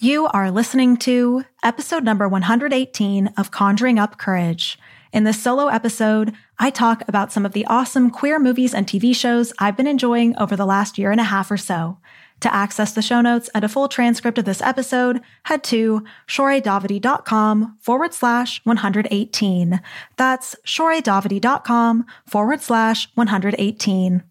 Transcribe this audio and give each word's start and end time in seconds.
You 0.00 0.28
are 0.28 0.52
listening 0.52 0.96
to 0.98 1.42
episode 1.60 2.04
number 2.04 2.28
118 2.28 3.30
of 3.36 3.50
Conjuring 3.50 3.98
Up 3.98 4.16
Courage. 4.16 4.78
In 5.12 5.24
this 5.24 5.42
solo 5.42 5.66
episode, 5.66 6.34
I 6.56 6.70
talk 6.70 7.02
about 7.08 7.32
some 7.32 7.44
of 7.44 7.50
the 7.50 7.66
awesome 7.66 8.10
queer 8.10 8.38
movies 8.38 8.72
and 8.74 8.86
TV 8.86 9.12
shows 9.12 9.52
I've 9.58 9.76
been 9.76 9.88
enjoying 9.88 10.38
over 10.38 10.54
the 10.54 10.66
last 10.66 10.98
year 10.98 11.10
and 11.10 11.20
a 11.20 11.24
half 11.24 11.50
or 11.50 11.56
so. 11.56 11.98
To 12.42 12.54
access 12.54 12.92
the 12.92 13.02
show 13.02 13.20
notes 13.20 13.50
and 13.52 13.64
a 13.64 13.68
full 13.68 13.88
transcript 13.88 14.38
of 14.38 14.44
this 14.44 14.62
episode, 14.62 15.20
head 15.42 15.64
to 15.64 16.04
shohrehdavidi.com 16.28 17.78
forward 17.80 18.14
slash 18.14 18.64
118. 18.64 19.80
That's 20.16 20.54
shohrehdavidi.com 20.64 22.06
forward 22.24 22.60
slash 22.60 23.08
118. 23.16 24.22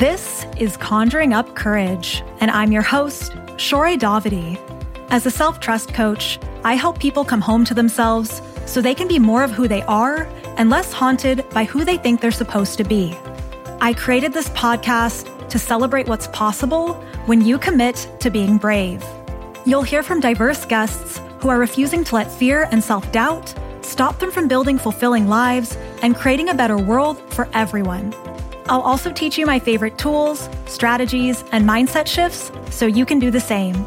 This 0.00 0.46
is 0.56 0.78
Conjuring 0.78 1.34
Up 1.34 1.54
Courage, 1.54 2.22
and 2.40 2.50
I'm 2.50 2.72
your 2.72 2.80
host, 2.80 3.32
Shohreh 3.58 3.98
Davidi. 3.98 4.58
As 5.10 5.26
a 5.26 5.30
self 5.30 5.60
trust 5.60 5.92
coach, 5.92 6.38
I 6.64 6.72
help 6.72 6.98
people 6.98 7.22
come 7.22 7.42
home 7.42 7.66
to 7.66 7.74
themselves 7.74 8.40
so 8.64 8.80
they 8.80 8.94
can 8.94 9.08
be 9.08 9.18
more 9.18 9.44
of 9.44 9.50
who 9.50 9.68
they 9.68 9.82
are 9.82 10.26
and 10.56 10.70
less 10.70 10.90
haunted 10.90 11.44
by 11.50 11.64
who 11.64 11.84
they 11.84 11.98
think 11.98 12.22
they're 12.22 12.30
supposed 12.30 12.78
to 12.78 12.84
be. 12.84 13.14
I 13.82 13.92
created 13.92 14.32
this 14.32 14.48
podcast 14.48 15.50
to 15.50 15.58
celebrate 15.58 16.08
what's 16.08 16.28
possible 16.28 16.94
when 17.26 17.44
you 17.44 17.58
commit 17.58 18.08
to 18.20 18.30
being 18.30 18.56
brave. 18.56 19.04
You'll 19.66 19.82
hear 19.82 20.02
from 20.02 20.20
diverse 20.20 20.64
guests 20.64 21.20
who 21.40 21.50
are 21.50 21.58
refusing 21.58 22.04
to 22.04 22.14
let 22.14 22.32
fear 22.32 22.68
and 22.72 22.82
self 22.82 23.12
doubt 23.12 23.54
stop 23.82 24.18
them 24.18 24.30
from 24.30 24.48
building 24.48 24.78
fulfilling 24.78 25.28
lives 25.28 25.76
and 26.00 26.16
creating 26.16 26.48
a 26.48 26.54
better 26.54 26.78
world 26.78 27.20
for 27.34 27.50
everyone. 27.52 28.14
I'll 28.70 28.82
also 28.82 29.10
teach 29.10 29.36
you 29.36 29.46
my 29.46 29.58
favorite 29.58 29.98
tools, 29.98 30.48
strategies, 30.66 31.42
and 31.50 31.68
mindset 31.68 32.06
shifts 32.06 32.52
so 32.70 32.86
you 32.86 33.04
can 33.04 33.18
do 33.18 33.28
the 33.28 33.40
same. 33.40 33.84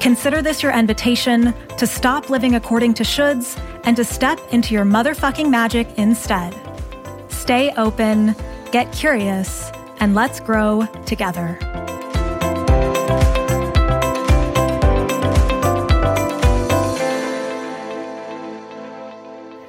Consider 0.00 0.40
this 0.40 0.62
your 0.62 0.72
invitation 0.72 1.52
to 1.76 1.86
stop 1.86 2.30
living 2.30 2.54
according 2.54 2.94
to 2.94 3.02
shoulds 3.02 3.60
and 3.84 3.94
to 3.96 4.02
step 4.02 4.40
into 4.50 4.72
your 4.72 4.86
motherfucking 4.86 5.50
magic 5.50 5.86
instead. 5.98 6.58
Stay 7.28 7.70
open, 7.74 8.34
get 8.72 8.90
curious, 8.92 9.70
and 10.00 10.14
let's 10.14 10.40
grow 10.40 10.86
together. 11.04 11.58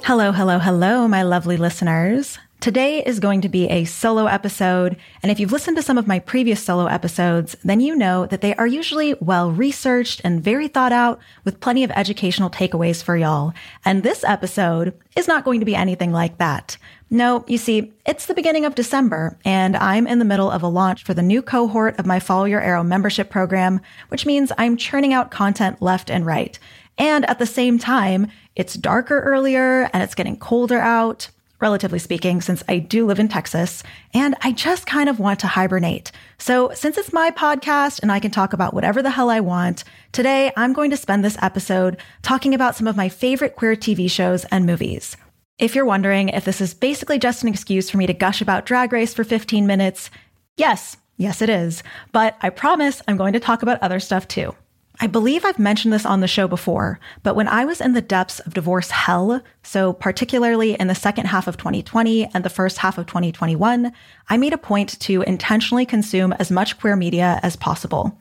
Hello, 0.06 0.32
hello, 0.32 0.60
hello, 0.60 1.10
my 1.10 1.24
lovely 1.24 1.58
listeners. 1.58 2.40
Today 2.66 3.04
is 3.04 3.20
going 3.20 3.42
to 3.42 3.48
be 3.48 3.70
a 3.70 3.86
solo 3.86 4.26
episode, 4.26 4.98
and 5.22 5.32
if 5.32 5.40
you've 5.40 5.52
listened 5.52 5.78
to 5.78 5.84
some 5.84 6.00
of 6.00 6.08
my 6.08 6.18
previous 6.18 6.64
solo 6.64 6.88
episodes, 6.88 7.56
then 7.64 7.80
you 7.80 7.96
know 7.96 8.26
that 8.26 8.42
they 8.42 8.56
are 8.56 8.66
usually 8.66 9.14
well 9.20 9.52
researched 9.52 10.20
and 10.24 10.44
very 10.44 10.68
thought 10.68 10.92
out 10.92 11.20
with 11.44 11.60
plenty 11.60 11.84
of 11.84 11.92
educational 11.92 12.50
takeaways 12.50 13.04
for 13.04 13.16
y'all. 13.16 13.54
And 13.86 14.02
this 14.02 14.24
episode 14.24 15.00
is 15.16 15.28
not 15.28 15.46
going 15.46 15.60
to 15.60 15.66
be 15.68 15.76
anything 15.76 16.12
like 16.12 16.40
that. 16.40 16.76
No, 17.12 17.46
you 17.48 17.60
see, 17.60 17.94
it's 18.04 18.26
the 18.26 18.34
beginning 18.34 18.66
of 18.66 18.74
December, 18.74 19.38
and 19.46 19.78
I'm 19.78 20.08
in 20.08 20.18
the 20.18 20.26
middle 20.26 20.50
of 20.50 20.64
a 20.64 20.68
launch 20.68 21.04
for 21.04 21.14
the 21.14 21.22
new 21.22 21.44
cohort 21.44 22.00
of 22.00 22.08
my 22.08 22.20
Follow 22.20 22.46
Your 22.46 22.62
Arrow 22.62 22.84
membership 22.84 23.30
program, 23.30 23.80
which 24.08 24.26
means 24.26 24.52
I'm 24.58 24.76
churning 24.76 25.14
out 25.14 25.30
content 25.30 25.84
left 25.84 26.10
and 26.10 26.26
right. 26.26 26.58
And 26.98 27.30
at 27.30 27.38
the 27.38 27.46
same 27.46 27.78
time, 27.78 28.32
it's 28.56 28.74
darker 28.74 29.20
earlier 29.20 29.88
and 29.94 30.02
it's 30.02 30.16
getting 30.16 30.40
colder 30.40 30.80
out 30.80 31.30
relatively 31.66 31.98
speaking, 31.98 32.42
since 32.42 32.62
I 32.70 32.78
do 32.78 33.08
live 33.08 33.18
in 33.18 33.28
Texas 33.28 33.82
and 34.14 34.36
I 34.42 34.52
just 34.52 34.86
kind 34.86 35.10
of 35.10 35.20
want 35.20 35.40
to 35.40 35.48
hibernate. 35.48 36.12
So 36.38 36.70
since 36.76 36.96
it's 36.96 37.12
my 37.12 37.32
podcast 37.32 38.04
and 38.04 38.12
I 38.12 38.20
can 38.20 38.30
talk 38.30 38.54
about 38.54 38.76
whatever 38.76 39.02
the 39.02 39.10
hell 39.10 39.32
I 39.32 39.40
want, 39.40 39.84
today 40.12 40.54
I'm 40.56 40.74
going 40.74 40.92
to 40.92 40.98
spend 40.98 41.26
this 41.26 41.40
episode 41.42 41.98
talking 42.22 42.54
about 42.54 42.76
some 42.76 42.86
of 42.86 42.96
my 42.96 43.10
favorite 43.10 43.56
queer 43.56 43.76
TV 43.76 44.08
shows 44.12 44.46
and 44.52 44.68
movies. 44.68 45.18
If 45.58 45.74
you're 45.74 45.86
wondering 45.86 46.30
if 46.30 46.46
this 46.46 46.62
is 46.62 46.76
basically 46.76 47.18
just 47.18 47.42
an 47.42 47.50
excuse 47.50 47.90
for 47.90 47.98
me 47.98 48.06
to 48.06 48.14
gush 48.14 48.42
about 48.42 48.68
Drag 48.68 48.94
Race 48.94 49.16
for 49.16 49.24
15 49.24 49.66
minutes, 49.66 50.12
yes, 50.58 50.98
yes 51.18 51.42
it 51.42 51.50
is. 51.50 51.82
But 52.12 52.38
I 52.42 52.52
promise 52.52 53.02
I'm 53.08 53.18
going 53.18 53.34
to 53.34 53.40
talk 53.40 53.64
about 53.64 53.82
other 53.82 54.00
stuff 54.00 54.28
too. 54.28 54.54
I 55.00 55.08
believe 55.08 55.44
I've 55.44 55.60
mentioned 55.60 55.94
this 55.94 56.06
on 56.06 56.22
the 56.22 56.28
show 56.28 56.48
before, 56.48 57.00
but 57.22 57.36
when 57.36 57.50
I 57.50 57.66
was 57.66 57.82
in 57.82 57.94
the 57.94 58.02
depths 58.02 58.40
of 58.40 58.54
divorce 58.54 58.92
hell, 58.92 59.42
so 59.62 59.92
particularly 59.92 60.76
in 60.76 60.88
the 60.88 60.96
second 60.96 61.26
half 61.26 61.48
of 61.48 61.58
2020 61.58 62.26
and 62.34 62.46
the 62.46 62.50
first 62.50 62.78
half 62.78 62.98
of 62.98 63.06
2021, 63.06 63.92
I 64.30 64.38
made 64.38 64.54
a 64.54 64.58
point 64.58 64.98
to 65.02 65.22
intentionally 65.24 65.86
consume 65.86 66.32
as 66.34 66.50
much 66.50 66.80
queer 66.80 66.96
media 66.96 67.42
as 67.44 67.58
possible. 67.58 68.18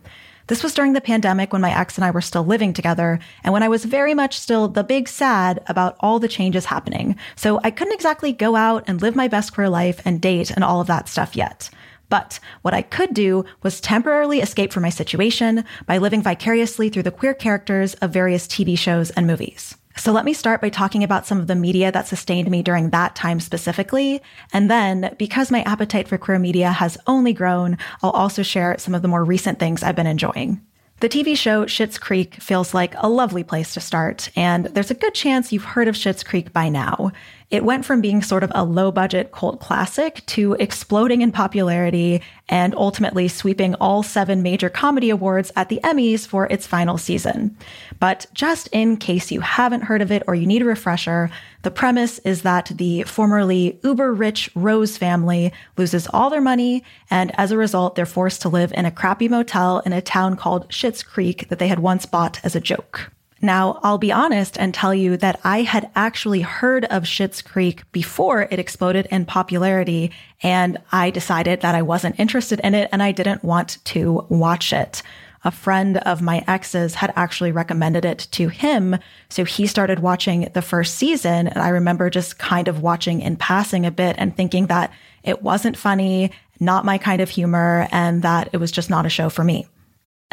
This 0.49 0.63
was 0.63 0.75
during 0.75 0.95
the 0.95 1.01
pandemic 1.01 1.53
when 1.53 1.63
my 1.63 1.79
ex 1.79 1.97
and 1.97 2.05
I 2.05 2.11
were 2.11 2.21
still 2.21 2.45
living 2.45 2.73
together, 2.73 3.21
and 3.45 3.53
when 3.53 3.63
I 3.63 3.69
was 3.69 3.85
very 3.85 4.13
much 4.13 4.39
still 4.39 4.67
the 4.67 4.85
big 4.85 5.09
sad 5.09 5.63
about 5.69 5.97
all 6.01 6.19
the 6.19 6.29
changes 6.29 6.67
happening. 6.67 7.17
So 7.37 7.61
I 7.63 7.71
couldn't 7.71 7.95
exactly 7.95 8.33
go 8.33 8.57
out 8.57 8.85
and 8.87 9.01
live 9.01 9.15
my 9.15 9.29
best 9.29 9.55
queer 9.55 9.69
life 9.69 10.03
and 10.05 10.21
date 10.21 10.51
and 10.51 10.65
all 10.65 10.81
of 10.81 10.89
that 10.89 11.09
stuff 11.09 11.37
yet. 11.37 11.71
But 12.15 12.39
what 12.63 12.75
I 12.75 12.83
could 12.83 13.13
do 13.13 13.45
was 13.65 13.81
temporarily 13.81 14.39
escape 14.39 14.73
from 14.73 14.85
my 14.85 14.89
situation 14.89 15.65
by 15.85 15.99
living 15.99 16.23
vicariously 16.23 16.89
through 16.89 17.03
the 17.03 17.11
queer 17.11 17.35
characters 17.35 17.95
of 17.95 18.13
various 18.13 18.47
TV 18.47 18.79
shows 18.79 19.11
and 19.11 19.27
movies. 19.27 19.77
So 19.97 20.13
let 20.13 20.25
me 20.25 20.33
start 20.33 20.61
by 20.61 20.69
talking 20.69 21.03
about 21.03 21.27
some 21.27 21.41
of 21.41 21.49
the 21.49 21.57
media 21.57 21.91
that 21.91 22.07
sustained 22.07 22.49
me 22.53 22.63
during 22.63 22.91
that 22.91 23.17
time 23.17 23.41
specifically. 23.41 24.23
And 24.53 24.71
then, 24.71 25.13
because 25.19 25.51
my 25.51 25.63
appetite 25.63 26.07
for 26.07 26.17
queer 26.17 26.39
media 26.39 26.71
has 26.71 26.97
only 27.09 27.33
grown, 27.33 27.79
I'll 28.01 28.11
also 28.11 28.45
share 28.45 28.77
some 28.79 28.95
of 28.95 29.03
the 29.03 29.09
more 29.09 29.25
recent 29.25 29.59
things 29.59 29.83
I've 29.83 29.97
been 29.97 30.07
enjoying. 30.07 30.61
The 31.01 31.09
TV 31.09 31.37
show 31.37 31.67
Schitt's 31.67 31.99
Creek 31.99 32.37
feels 32.37 32.73
like 32.73 32.95
a 32.97 33.09
lovely 33.09 33.43
place 33.43 33.75
to 33.75 33.81
start, 33.81 34.31
and 34.37 34.67
there's 34.67 34.93
a 34.93 34.95
good 34.95 35.13
chance 35.13 35.53
you've 35.53 35.65
heard 35.65 35.89
of 35.89 35.97
Schitt's 35.97 36.23
Creek 36.23 36.53
by 36.53 36.69
now. 36.69 37.11
It 37.51 37.65
went 37.65 37.85
from 37.85 38.01
being 38.01 38.23
sort 38.23 38.43
of 38.43 38.51
a 38.55 38.65
low 38.65 38.91
budget 38.91 39.31
cult 39.33 39.61
classic 39.61 40.25
to 40.27 40.55
exploding 40.55 41.21
in 41.21 41.31
popularity 41.31 42.23
and 42.49 42.75
ultimately 42.75 43.29
sweeping 43.29 43.75
all 43.77 44.03
seven 44.03 44.43
major 44.43 44.69
comedy 44.69 45.11
awards 45.11 45.53
at 45.55 45.69
the 45.69 45.81
Emmys 45.85 46.27
for 46.27 46.47
its 46.47 46.67
final 46.67 46.99
season. 46.99 47.57
But 48.01 48.27
just 48.35 48.69
in 48.73 48.97
case 48.97 49.31
you 49.31 49.41
haven't 49.41 49.83
heard 49.83 50.03
of 50.03 50.11
it 50.11 50.23
or 50.27 50.35
you 50.35 50.47
need 50.47 50.63
a 50.63 50.67
refresher, 50.67 51.31
the 51.63 51.71
premise 51.71 52.19
is 52.21 52.43
that 52.43 52.73
the 52.75 53.05
formerly 53.05 53.79
uber 53.83 54.13
rich 54.13 54.51
Rose 54.55 54.99
family 54.99 55.53
loses 55.77 56.07
all 56.09 56.31
their 56.31 56.41
money, 56.41 56.83
and 57.11 57.33
as 57.39 57.51
a 57.51 57.57
result, 57.57 57.95
they're 57.95 58.07
forced 58.07 58.43
to 58.43 58.49
live 58.49 58.73
in 58.75 58.85
a 58.85 58.91
crappy 58.91 59.29
motel 59.29 59.79
in 59.81 59.93
a 59.93 60.03
town 60.03 60.37
called 60.37 60.69
Schitt's 60.69 61.03
Creek 61.03 61.49
that 61.49 61.59
they 61.59 61.69
had 61.69 61.79
once 61.79 62.05
bought 62.05 62.41
as 62.45 62.55
a 62.55 62.61
joke. 62.61 63.11
Now, 63.45 63.79
I'll 63.83 63.99
be 63.99 64.11
honest 64.11 64.59
and 64.59 64.73
tell 64.73 64.95
you 64.95 65.19
that 65.19 65.39
I 65.45 65.65
had 65.65 65.91
actually 65.95 66.41
heard 66.41 66.87
of 66.87 67.03
Schitt's 67.03 67.43
Creek 67.43 67.83
before 67.93 68.49
it 68.51 68.59
exploded 68.59 69.07
in 69.11 69.27
popularity, 69.27 70.13
and 70.43 70.79
I 70.93 71.11
decided 71.11 71.61
that 71.61 71.75
I 71.75 71.83
wasn't 71.83 72.19
interested 72.19 72.59
in 72.61 72.73
it 72.73 72.89
and 72.91 73.03
I 73.03 73.13
didn't 73.13 73.45
want 73.45 73.85
to 73.85 74.25
watch 74.31 74.73
it. 74.73 75.03
A 75.45 75.51
friend 75.51 75.99
of 75.99 76.23
my 76.23 76.43
ex's 76.49 76.95
had 76.95 77.13
actually 77.17 77.53
recommended 77.53 78.07
it 78.07 78.29
to 78.31 78.49
him, 78.49 78.97
so 79.29 79.45
he 79.45 79.67
started 79.67 79.99
watching 79.99 80.49
the 80.55 80.63
first 80.63 80.95
season, 80.95 81.47
and 81.47 81.59
I 81.59 81.69
remember 81.69 82.09
just 82.09 82.39
kind 82.39 82.67
of 82.67 82.81
watching 82.81 83.21
in 83.21 83.37
passing 83.37 83.85
a 83.85 83.91
bit 83.91 84.17
and 84.19 84.35
thinking 84.35 84.69
that 84.69 84.91
it 85.23 85.43
wasn't 85.43 85.77
funny, 85.77 86.31
not 86.61 86.87
my 86.87 86.97
kind 86.97 87.21
of 87.21 87.29
humor, 87.29 87.89
and 87.93 88.23
that 88.23 88.49
it 88.55 88.57
was 88.57 88.73
just 88.73 88.89
not 88.89 89.05
a 89.05 89.11
show 89.11 89.29
for 89.29 89.45
me. 89.45 89.67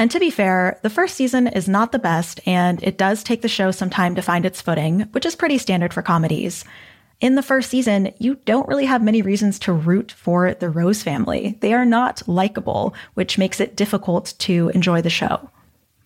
And 0.01 0.09
to 0.09 0.19
be 0.19 0.31
fair, 0.31 0.79
the 0.81 0.89
first 0.89 1.13
season 1.13 1.45
is 1.45 1.69
not 1.69 1.91
the 1.91 2.00
best, 2.00 2.39
and 2.47 2.81
it 2.81 2.97
does 2.97 3.22
take 3.22 3.44
the 3.44 3.47
show 3.47 3.69
some 3.69 3.91
time 3.91 4.16
to 4.16 4.23
find 4.23 4.47
its 4.47 4.59
footing, 4.59 5.01
which 5.12 5.28
is 5.28 5.35
pretty 5.35 5.59
standard 5.59 5.94
for 5.94 6.01
comedies. 6.01 6.66
In 7.19 7.35
the 7.35 7.44
first 7.44 7.69
season, 7.69 8.11
you 8.17 8.34
don't 8.46 8.67
really 8.67 8.87
have 8.87 9.03
many 9.03 9.22
reasons 9.22 9.59
to 9.59 9.72
root 9.72 10.11
for 10.11 10.55
the 10.55 10.72
Rose 10.72 11.03
family. 11.03 11.55
They 11.61 11.72
are 11.72 11.85
not 11.85 12.28
likable, 12.28 12.96
which 13.14 13.37
makes 13.37 13.59
it 13.59 13.76
difficult 13.76 14.34
to 14.40 14.70
enjoy 14.70 15.03
the 15.03 15.11
show. 15.11 15.52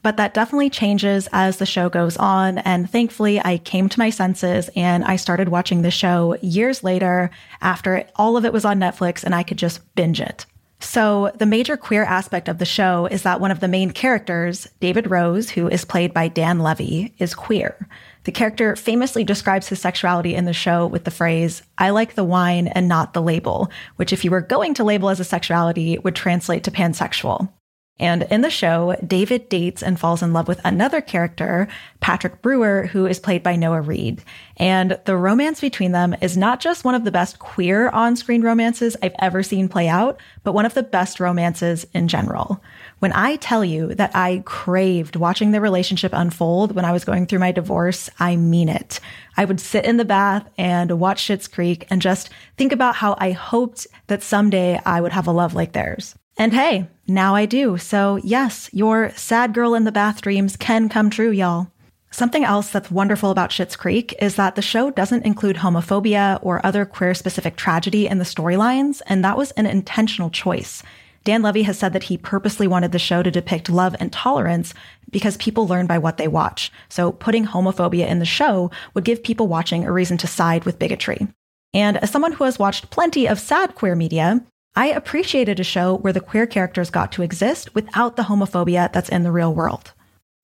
But 0.04 0.18
that 0.18 0.34
definitely 0.34 0.72
changes 0.72 1.30
as 1.32 1.56
the 1.56 1.66
show 1.66 1.88
goes 1.88 2.18
on. 2.18 2.58
And 2.58 2.90
thankfully, 2.90 3.40
I 3.46 3.60
came 3.60 3.88
to 3.88 4.00
my 4.00 4.10
senses 4.10 4.70
and 4.76 5.06
I 5.06 5.16
started 5.16 5.48
watching 5.48 5.84
the 5.84 5.90
show 5.90 6.36
years 6.42 6.84
later 6.84 7.32
after 7.62 8.06
all 8.18 8.36
of 8.36 8.44
it 8.44 8.52
was 8.52 8.66
on 8.66 8.78
Netflix 8.78 9.24
and 9.24 9.34
I 9.34 9.44
could 9.44 9.58
just 9.58 9.80
binge 9.96 10.20
it. 10.20 10.46
So, 10.80 11.32
the 11.36 11.46
major 11.46 11.78
queer 11.78 12.04
aspect 12.04 12.50
of 12.50 12.58
the 12.58 12.66
show 12.66 13.06
is 13.06 13.24
that 13.24 13.40
one 13.40 13.52
of 13.52 13.62
the 13.62 13.68
main 13.68 13.92
characters, 13.92 14.68
David 14.82 15.10
Rose, 15.10 15.50
who 15.50 15.70
is 15.70 15.86
played 15.86 16.14
by 16.14 16.28
Dan 16.28 16.60
Levy, 16.60 17.14
is 17.18 17.34
queer. 17.34 17.88
The 18.26 18.32
character 18.32 18.76
famously 18.76 19.24
describes 19.24 19.70
his 19.70 19.80
sexuality 19.80 20.36
in 20.36 20.46
the 20.46 20.54
show 20.54 20.86
with 20.86 21.06
the 21.06 21.12
phrase, 21.12 21.62
I 21.78 21.92
like 21.92 22.16
the 22.16 22.24
wine 22.24 22.68
and 22.68 22.88
not 22.88 23.14
the 23.14 23.22
label, 23.22 23.72
which, 23.96 24.12
if 24.12 24.26
you 24.26 24.32
were 24.32 24.42
going 24.42 24.74
to 24.76 24.84
label 24.84 25.10
as 25.10 25.20
a 25.20 25.24
sexuality, 25.24 25.98
would 26.00 26.16
translate 26.16 26.64
to 26.66 26.72
pansexual. 26.72 27.50
And 27.98 28.24
in 28.24 28.42
the 28.42 28.50
show, 28.50 28.98
David 29.08 29.48
dates 29.48 29.82
and 29.82 29.98
falls 29.98 30.22
in 30.22 30.34
love 30.34 30.50
with 30.50 30.60
another 30.66 31.00
character, 31.00 31.70
Patrick 32.02 32.42
Brewer, 32.42 32.88
who 32.88 33.06
is 33.06 33.22
played 33.22 33.42
by 33.42 33.56
Noah 33.56 33.80
Reid. 33.80 34.22
And 34.58 35.00
the 35.06 35.16
romance 35.16 35.62
between 35.62 35.94
them 35.94 36.14
is 36.20 36.36
not 36.36 36.60
just 36.60 36.84
one 36.84 36.94
of 36.94 37.06
the 37.06 37.12
best 37.12 37.40
queer 37.40 37.88
on 37.90 38.18
screen 38.18 38.42
romances 38.42 38.98
I've 39.02 39.16
ever 39.20 39.44
seen 39.44 39.70
play 39.70 39.88
out, 39.88 40.20
but 40.44 40.52
one 40.52 40.66
of 40.66 40.74
the 40.74 40.84
best 40.84 41.22
romances 41.22 41.88
in 41.94 42.10
general. 42.10 42.62
When 43.00 43.14
I 43.14 43.38
tell 43.38 43.64
you 43.64 43.96
that 43.96 44.14
I 44.14 44.44
craved 44.46 45.16
watching 45.16 45.52
the 45.52 45.62
relationship 45.62 46.12
unfold 46.14 46.76
when 46.76 46.84
I 46.84 46.92
was 46.92 47.06
going 47.06 47.28
through 47.28 47.40
my 47.40 47.54
divorce, 47.54 48.10
I 48.20 48.36
mean 48.36 48.68
it. 48.68 49.00
I 49.38 49.46
would 49.46 49.62
sit 49.62 49.86
in 49.86 49.96
the 49.96 50.04
bath 50.04 50.50
and 50.58 51.00
watch 51.00 51.22
Schitt's 51.22 51.48
Creek 51.48 51.88
and 51.90 52.02
just 52.02 52.30
think 52.58 52.74
about 52.74 52.96
how 52.96 53.16
I 53.20 53.32
hoped 53.32 53.88
that 54.08 54.22
someday 54.22 54.82
I 54.86 55.00
would 55.00 55.14
have 55.14 55.28
a 55.28 55.32
love 55.32 55.54
like 55.54 55.72
theirs. 55.72 56.16
And 56.38 56.54
hey, 56.54 56.90
now 57.08 57.36
I 57.36 57.46
do. 57.46 57.78
So 57.78 58.18
yes, 58.18 58.70
your 58.74 59.12
sad 59.16 59.54
girl 59.54 59.74
in 59.74 59.86
the 59.86 59.92
bath 59.92 60.22
dreams 60.22 60.58
can 60.58 60.90
come 60.90 61.10
true, 61.10 61.32
y'all. 61.32 61.68
Something 62.12 62.46
else 62.46 62.70
that's 62.70 62.92
wonderful 62.92 63.30
about 63.30 63.50
Schitt's 63.50 63.76
Creek 63.76 64.16
is 64.22 64.36
that 64.36 64.56
the 64.56 64.62
show 64.62 64.90
doesn't 64.90 65.26
include 65.26 65.58
homophobia 65.58 66.40
or 66.42 66.66
other 66.66 66.86
queer 66.86 67.14
specific 67.14 67.58
tragedy 67.58 68.08
in 68.08 68.20
the 68.20 68.24
storylines, 68.24 69.02
and 69.08 69.24
that 69.24 69.38
was 69.38 69.52
an 69.52 69.66
intentional 69.66 70.30
choice. 70.30 70.82
Dan 71.26 71.42
Levy 71.42 71.64
has 71.64 71.78
said 71.78 71.92
that 71.94 72.04
he 72.04 72.18
purposely 72.18 72.68
wanted 72.68 72.92
the 72.92 73.00
show 73.00 73.24
to 73.24 73.32
depict 73.32 73.70
love 73.70 73.96
and 74.00 74.14
tolerance 74.14 74.74
because 75.12 75.36
people 75.38 75.68
learn 75.68 75.88
by 75.88 75.98
what 75.98 76.18
they 76.18 76.28
watch. 76.28 76.72
So 76.88 77.12
putting 77.12 77.48
homophobia 77.48 78.08
in 78.08 78.20
the 78.20 78.26
show 78.26 78.72
would 78.94 79.04
give 79.04 79.24
people 79.24 79.48
watching 79.48 79.84
a 79.84 79.92
reason 79.92 80.18
to 80.20 80.28
side 80.28 80.64
with 80.64 80.80
bigotry. 80.80 81.28
And 81.74 81.98
as 81.98 82.12
someone 82.12 82.32
who 82.32 82.44
has 82.46 82.60
watched 82.60 82.92
plenty 82.92 83.28
of 83.28 83.40
sad 83.40 83.76
queer 83.76 83.96
media, 83.96 84.42
I 84.78 84.88
appreciated 84.88 85.60
a 85.60 85.64
show 85.64 85.96
where 85.96 86.12
the 86.12 86.20
queer 86.20 86.46
characters 86.46 86.90
got 86.90 87.12
to 87.14 87.22
exist 87.22 87.74
without 87.74 88.18
the 88.18 88.24
homophobia 88.24 88.92
that's 88.92 89.10
in 89.10 89.24
the 89.24 89.32
real 89.32 89.54
world. 89.54 89.94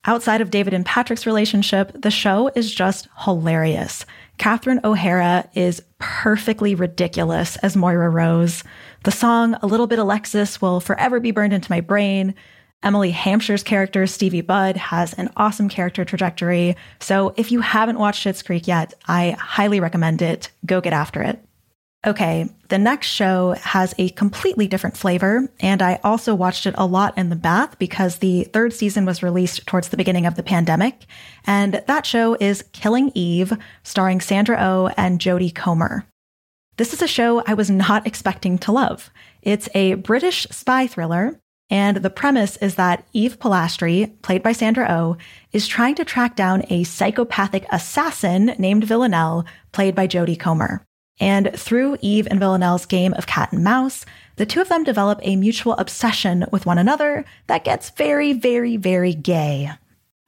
Outside 0.04 0.40
of 0.40 0.50
David 0.50 0.72
and 0.74 0.86
Patrick's 0.86 1.26
relationship, 1.26 1.92
the 2.00 2.10
show 2.10 2.50
is 2.56 2.74
just 2.74 3.08
hilarious. 3.24 4.04
Catherine 4.38 4.80
O'Hara 4.82 5.48
is 5.54 5.82
perfectly 5.98 6.74
ridiculous 6.74 7.56
as 7.58 7.76
Moira 7.76 8.08
Rose. 8.08 8.64
The 9.04 9.12
song 9.12 9.54
A 9.62 9.66
Little 9.66 9.86
Bit 9.86 10.00
Alexis 10.00 10.60
will 10.60 10.80
forever 10.80 11.20
be 11.20 11.30
burned 11.30 11.52
into 11.52 11.70
my 11.70 11.80
brain. 11.80 12.34
Emily 12.82 13.12
Hampshire's 13.12 13.62
character, 13.62 14.08
Stevie 14.08 14.40
Budd, 14.40 14.76
has 14.76 15.12
an 15.14 15.30
awesome 15.36 15.68
character 15.68 16.04
trajectory. 16.04 16.74
So 16.98 17.32
if 17.36 17.52
you 17.52 17.60
haven't 17.60 17.98
watched 17.98 18.26
Schitt's 18.26 18.42
Creek 18.42 18.66
yet, 18.66 18.94
I 19.06 19.36
highly 19.38 19.78
recommend 19.78 20.20
it. 20.22 20.50
Go 20.66 20.80
get 20.80 20.92
after 20.92 21.22
it. 21.22 21.44
Okay, 22.04 22.48
the 22.68 22.78
next 22.78 23.06
show 23.06 23.52
has 23.62 23.94
a 23.96 24.08
completely 24.10 24.66
different 24.66 24.96
flavor, 24.96 25.48
and 25.60 25.80
I 25.80 26.00
also 26.02 26.34
watched 26.34 26.66
it 26.66 26.74
a 26.76 26.84
lot 26.84 27.16
in 27.16 27.28
the 27.28 27.36
bath 27.36 27.78
because 27.78 28.16
the 28.16 28.42
third 28.44 28.72
season 28.72 29.04
was 29.06 29.22
released 29.22 29.64
towards 29.68 29.88
the 29.88 29.96
beginning 29.96 30.26
of 30.26 30.34
the 30.34 30.42
pandemic. 30.42 31.06
And 31.46 31.80
that 31.86 32.04
show 32.04 32.36
is 32.40 32.64
Killing 32.72 33.12
Eve, 33.14 33.52
starring 33.84 34.20
Sandra 34.20 34.56
O 34.58 34.86
oh 34.86 34.94
and 34.96 35.20
Jodie 35.20 35.54
Comer. 35.54 36.04
This 36.76 36.92
is 36.92 37.02
a 37.02 37.06
show 37.06 37.44
I 37.46 37.54
was 37.54 37.70
not 37.70 38.04
expecting 38.04 38.58
to 38.58 38.72
love. 38.72 39.10
It's 39.40 39.68
a 39.72 39.94
British 39.94 40.48
spy 40.50 40.88
thriller, 40.88 41.38
and 41.70 41.98
the 41.98 42.10
premise 42.10 42.56
is 42.56 42.74
that 42.74 43.06
Eve 43.12 43.38
Polastri, 43.38 44.20
played 44.22 44.42
by 44.42 44.50
Sandra 44.50 44.86
O, 44.90 44.94
oh, 44.94 45.16
is 45.52 45.68
trying 45.68 45.94
to 45.94 46.04
track 46.04 46.34
down 46.34 46.64
a 46.68 46.82
psychopathic 46.82 47.64
assassin 47.70 48.56
named 48.58 48.82
Villanelle, 48.82 49.44
played 49.70 49.94
by 49.94 50.08
Jodie 50.08 50.38
Comer. 50.38 50.84
And 51.20 51.52
through 51.54 51.98
Eve 52.00 52.26
and 52.30 52.40
Villanelle's 52.40 52.86
game 52.86 53.14
of 53.14 53.26
cat 53.26 53.52
and 53.52 53.62
mouse, 53.62 54.04
the 54.36 54.46
two 54.46 54.60
of 54.60 54.68
them 54.68 54.84
develop 54.84 55.20
a 55.22 55.36
mutual 55.36 55.74
obsession 55.74 56.46
with 56.50 56.66
one 56.66 56.78
another 56.78 57.24
that 57.46 57.64
gets 57.64 57.90
very, 57.90 58.32
very, 58.32 58.76
very 58.76 59.14
gay. 59.14 59.70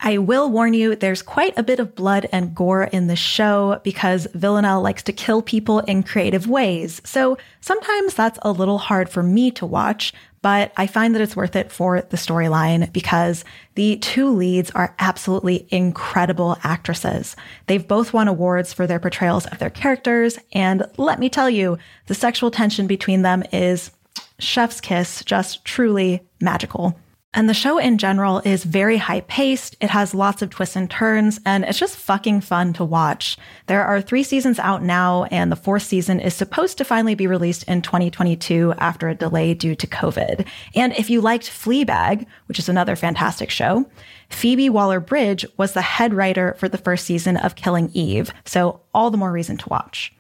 I 0.00 0.19
will 0.19 0.50
warn 0.50 0.75
you, 0.75 0.94
there's 0.94 1.22
quite 1.22 1.56
a 1.56 1.62
bit 1.62 1.81
of 1.81 1.94
blood 1.94 2.28
and 2.31 2.54
gore 2.54 2.84
in 2.84 3.06
the 3.06 3.16
show 3.16 3.81
because 3.82 4.28
Villanelle 4.34 4.82
likes 4.82 5.02
to 5.04 5.12
kill 5.12 5.40
people 5.40 5.78
in 5.81 6.02
creative 6.02 6.46
ways. 6.46 7.00
So 7.04 7.38
sometimes 7.60 8.12
that's 8.12 8.38
a 8.42 8.52
little 8.52 8.78
hard 8.78 9.08
for 9.08 9.22
me 9.22 9.50
to 9.52 9.64
watch, 9.64 10.12
but 10.44 10.73
I 10.76 10.87
find 10.87 11.14
that 11.14 11.23
it's 11.23 11.35
worth 11.35 11.56
it 11.56 11.73
for 11.73 12.02
the 12.02 12.19
storyline 12.19 12.93
because 12.93 13.46
the 13.76 13.96
two 13.96 14.29
leads 14.29 14.70
are 14.73 14.94
absolutely 14.99 15.67
incredible 15.70 16.58
actresses. 16.62 17.35
They've 17.67 17.88
both 17.88 18.12
won 18.12 18.29
awards 18.29 18.70
for 18.70 18.87
their 18.87 19.00
portrayals 19.00 19.46
of 19.46 19.58
their 19.58 19.70
characters. 19.70 20.38
And 20.52 20.85
let 20.99 21.19
me 21.19 21.31
tell 21.31 21.49
you, 21.49 21.79
the 22.08 22.14
sexual 22.14 22.50
tension 22.50 22.87
between 22.87 23.23
them 23.23 23.43
is 23.55 23.91
chef's 24.38 24.82
kiss, 24.82 25.25
just 25.25 25.64
truly 25.64 26.23
magical. 26.43 26.94
And 27.36 27.48
the 27.48 27.54
show 27.54 27.78
in 27.78 27.98
general 27.98 28.38
is 28.44 28.62
very 28.62 28.96
high 28.96 29.22
paced. 29.22 29.76
It 29.81 29.90
has 29.90 30.14
lots 30.14 30.40
of 30.40 30.50
twists 30.50 30.76
and 30.76 30.88
turns, 30.88 31.40
and 31.44 31.64
it's 31.64 31.81
just 31.81 31.96
fucking 31.96 32.42
fun 32.42 32.72
to 32.75 32.84
watch. 32.84 33.36
There 33.66 33.84
are 33.84 34.00
three 34.00 34.22
seasons 34.22 34.60
out 34.60 34.84
now, 34.84 35.25
and 35.25 35.50
the 35.50 35.56
fourth 35.56 35.82
season 35.82 36.20
is 36.20 36.32
supposed 36.32 36.78
to 36.78 36.84
finally 36.84 37.16
be 37.16 37.26
released 37.26 37.64
in 37.64 37.82
2022 37.82 38.75
after 38.78 39.08
a 39.08 39.16
delay 39.16 39.52
due 39.52 39.75
to 39.75 39.86
COVID. 39.88 40.46
And 40.76 40.92
if 40.92 41.10
you 41.10 41.20
liked 41.20 41.50
Fleabag, 41.50 42.25
which 42.46 42.60
is 42.60 42.69
another 42.69 42.94
fantastic 42.94 43.50
show, 43.50 43.84
Phoebe 44.30 44.70
Waller 44.70 45.00
Bridge 45.00 45.44
was 45.56 45.72
the 45.72 45.82
head 45.82 46.14
writer 46.14 46.54
for 46.58 46.69
the 46.69 46.78
first 46.78 47.04
season 47.04 47.37
of 47.37 47.56
Killing 47.56 47.90
Eve, 47.94 48.32
so 48.44 48.80
all 48.94 49.10
the 49.10 49.19
more 49.19 49.32
reason 49.32 49.56
to 49.56 49.69
watch. 49.69 50.14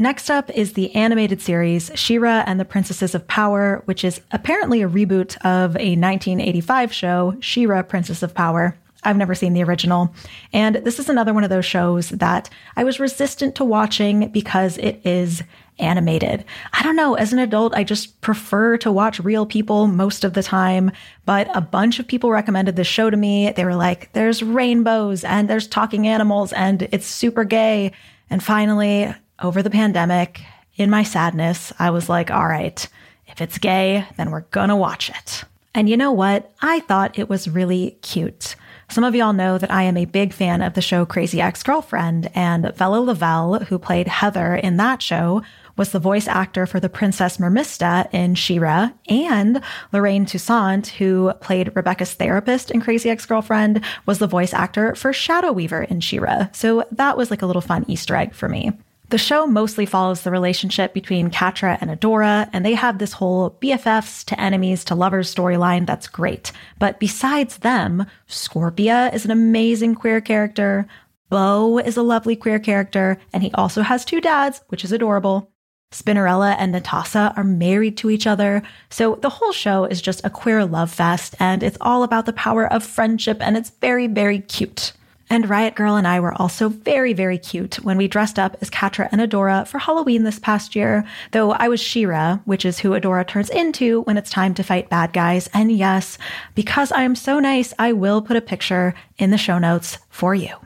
Next 0.00 0.30
up 0.30 0.48
is 0.50 0.74
the 0.74 0.94
animated 0.94 1.42
series 1.42 1.90
She-Ra 1.96 2.44
and 2.46 2.60
the 2.60 2.64
Princesses 2.64 3.16
of 3.16 3.26
Power, 3.26 3.82
which 3.86 4.04
is 4.04 4.20
apparently 4.30 4.80
a 4.80 4.88
reboot 4.88 5.36
of 5.38 5.74
a 5.74 5.96
1985 5.96 6.92
show, 6.92 7.36
She-Ra 7.40 7.82
Princess 7.82 8.22
of 8.22 8.32
Power. 8.32 8.76
I've 9.02 9.16
never 9.16 9.34
seen 9.34 9.54
the 9.54 9.64
original. 9.64 10.14
And 10.52 10.76
this 10.76 11.00
is 11.00 11.08
another 11.08 11.34
one 11.34 11.42
of 11.42 11.50
those 11.50 11.66
shows 11.66 12.10
that 12.10 12.48
I 12.76 12.84
was 12.84 13.00
resistant 13.00 13.56
to 13.56 13.64
watching 13.64 14.28
because 14.28 14.78
it 14.78 15.00
is 15.04 15.42
animated. 15.80 16.44
I 16.72 16.84
don't 16.84 16.96
know, 16.96 17.14
as 17.14 17.32
an 17.32 17.40
adult, 17.40 17.74
I 17.74 17.82
just 17.82 18.20
prefer 18.20 18.76
to 18.78 18.92
watch 18.92 19.18
real 19.18 19.46
people 19.46 19.88
most 19.88 20.22
of 20.22 20.34
the 20.34 20.44
time. 20.44 20.92
But 21.26 21.50
a 21.56 21.60
bunch 21.60 21.98
of 21.98 22.06
people 22.06 22.30
recommended 22.30 22.76
this 22.76 22.86
show 22.86 23.10
to 23.10 23.16
me. 23.16 23.50
They 23.50 23.64
were 23.64 23.74
like, 23.74 24.12
there's 24.12 24.44
rainbows 24.44 25.24
and 25.24 25.50
there's 25.50 25.66
talking 25.66 26.06
animals 26.06 26.52
and 26.52 26.82
it's 26.92 27.06
super 27.06 27.42
gay. 27.42 27.90
And 28.30 28.40
finally, 28.44 29.12
over 29.42 29.62
the 29.62 29.70
pandemic, 29.70 30.42
in 30.76 30.90
my 30.90 31.02
sadness, 31.02 31.72
I 31.78 31.90
was 31.90 32.08
like, 32.08 32.30
all 32.30 32.46
right, 32.46 32.86
if 33.26 33.40
it's 33.40 33.58
gay, 33.58 34.06
then 34.16 34.30
we're 34.30 34.42
gonna 34.42 34.76
watch 34.76 35.10
it. 35.10 35.44
And 35.74 35.88
you 35.88 35.96
know 35.96 36.12
what? 36.12 36.52
I 36.62 36.80
thought 36.80 37.18
it 37.18 37.28
was 37.28 37.48
really 37.48 37.98
cute. 38.02 38.56
Some 38.90 39.04
of 39.04 39.14
y'all 39.14 39.34
know 39.34 39.58
that 39.58 39.70
I 39.70 39.82
am 39.82 39.98
a 39.98 40.06
big 40.06 40.32
fan 40.32 40.62
of 40.62 40.72
the 40.72 40.80
show 40.80 41.04
Crazy 41.04 41.40
Ex 41.42 41.62
Girlfriend, 41.62 42.30
and 42.34 42.72
Vella 42.74 42.96
Lovell, 42.96 43.58
who 43.64 43.78
played 43.78 44.08
Heather 44.08 44.56
in 44.56 44.78
that 44.78 45.02
show, 45.02 45.42
was 45.76 45.92
the 45.92 45.98
voice 45.98 46.26
actor 46.26 46.66
for 46.66 46.80
the 46.80 46.88
Princess 46.88 47.36
Mermista 47.36 48.12
in 48.12 48.34
She-Ra, 48.34 48.90
and 49.08 49.60
Lorraine 49.92 50.24
Toussaint, 50.26 50.88
who 50.88 51.32
played 51.40 51.70
Rebecca's 51.76 52.14
therapist 52.14 52.70
in 52.70 52.80
Crazy 52.80 53.10
Ex-Girlfriend, 53.10 53.84
was 54.06 54.18
the 54.18 54.26
voice 54.26 54.54
actor 54.54 54.94
for 54.94 55.12
Shadow 55.12 55.52
Weaver 55.52 55.82
in 55.82 56.00
She-Ra. 56.00 56.48
So 56.52 56.84
that 56.90 57.16
was 57.16 57.30
like 57.30 57.42
a 57.42 57.46
little 57.46 57.62
fun 57.62 57.84
Easter 57.88 58.16
egg 58.16 58.34
for 58.34 58.48
me. 58.48 58.72
The 59.10 59.18
show 59.18 59.46
mostly 59.46 59.86
follows 59.86 60.20
the 60.20 60.30
relationship 60.30 60.92
between 60.92 61.30
Catra 61.30 61.78
and 61.80 61.90
Adora, 61.90 62.50
and 62.52 62.64
they 62.64 62.74
have 62.74 62.98
this 62.98 63.14
whole 63.14 63.56
BFFs 63.62 64.22
to 64.26 64.38
enemies 64.38 64.84
to 64.84 64.94
lovers 64.94 65.34
storyline 65.34 65.86
that's 65.86 66.08
great. 66.08 66.52
But 66.78 67.00
besides 67.00 67.58
them, 67.58 68.04
Scorpia 68.28 69.14
is 69.14 69.24
an 69.24 69.30
amazing 69.30 69.94
queer 69.94 70.20
character, 70.20 70.86
Bow 71.30 71.78
is 71.78 71.96
a 71.96 72.02
lovely 72.02 72.36
queer 72.36 72.58
character, 72.58 73.18
and 73.32 73.42
he 73.42 73.50
also 73.52 73.82
has 73.82 74.04
two 74.04 74.20
dads, 74.20 74.62
which 74.68 74.84
is 74.84 74.92
adorable. 74.92 75.50
Spinnerella 75.92 76.54
and 76.58 76.74
Netossa 76.74 77.36
are 77.36 77.44
married 77.44 77.96
to 77.98 78.10
each 78.10 78.26
other. 78.26 78.62
So 78.90 79.16
the 79.16 79.30
whole 79.30 79.52
show 79.52 79.84
is 79.84 80.02
just 80.02 80.24
a 80.24 80.30
queer 80.30 80.64
love 80.64 80.90
fest, 80.90 81.34
and 81.38 81.62
it's 81.62 81.78
all 81.80 82.02
about 82.02 82.26
the 82.26 82.32
power 82.32 82.70
of 82.70 82.84
friendship, 82.84 83.38
and 83.40 83.56
it's 83.56 83.70
very, 83.70 84.06
very 84.06 84.40
cute. 84.40 84.92
And 85.30 85.48
Riot 85.48 85.74
Girl 85.74 85.96
and 85.96 86.08
I 86.08 86.20
were 86.20 86.34
also 86.40 86.68
very, 86.70 87.12
very 87.12 87.38
cute 87.38 87.76
when 87.84 87.98
we 87.98 88.08
dressed 88.08 88.38
up 88.38 88.56
as 88.60 88.70
Catra 88.70 89.08
and 89.12 89.20
Adora 89.20 89.66
for 89.66 89.78
Halloween 89.78 90.24
this 90.24 90.38
past 90.38 90.74
year, 90.74 91.04
though 91.32 91.52
I 91.52 91.68
was 91.68 91.80
She-Ra, 91.80 92.38
which 92.46 92.64
is 92.64 92.78
who 92.78 92.90
Adora 92.90 93.26
turns 93.26 93.50
into 93.50 94.02
when 94.02 94.16
it's 94.16 94.30
time 94.30 94.54
to 94.54 94.62
fight 94.62 94.88
bad 94.88 95.12
guys. 95.12 95.48
And 95.52 95.70
yes, 95.70 96.16
because 96.54 96.92
I 96.92 97.02
am 97.02 97.14
so 97.14 97.40
nice, 97.40 97.74
I 97.78 97.92
will 97.92 98.22
put 98.22 98.36
a 98.36 98.40
picture 98.40 98.94
in 99.18 99.30
the 99.30 99.38
show 99.38 99.58
notes 99.58 99.98
for 100.08 100.34
you. 100.34 100.56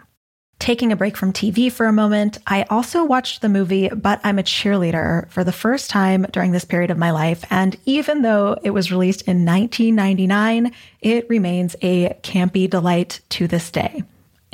Taking 0.61 0.93
a 0.93 0.97
break 0.97 1.17
from 1.17 1.33
TV 1.33 1.73
for 1.73 1.87
a 1.87 1.93
moment, 1.93 2.39
I 2.47 2.63
also 2.71 3.05
watched 3.05 3.43
the 3.43 3.49
movie 3.49 3.89
But 3.89 4.21
I'm 4.23 4.39
a 4.39 4.45
Cheerleader 4.45 5.29
for 5.29 5.43
the 5.43 5.51
first 5.51 5.91
time 5.91 6.25
during 6.31 6.53
this 6.53 6.65
period 6.65 6.93
of 6.93 6.99
my 6.99 7.11
life. 7.11 7.45
And 7.51 7.77
even 7.85 8.23
though 8.23 8.57
it 8.63 8.71
was 8.71 8.93
released 8.93 9.23
in 9.23 9.45
1999, 9.45 10.71
it 11.01 11.29
remains 11.29 11.75
a 11.83 12.11
campy 12.23 12.71
delight 12.71 13.23
to 13.31 13.49
this 13.49 13.73
day. 13.73 14.05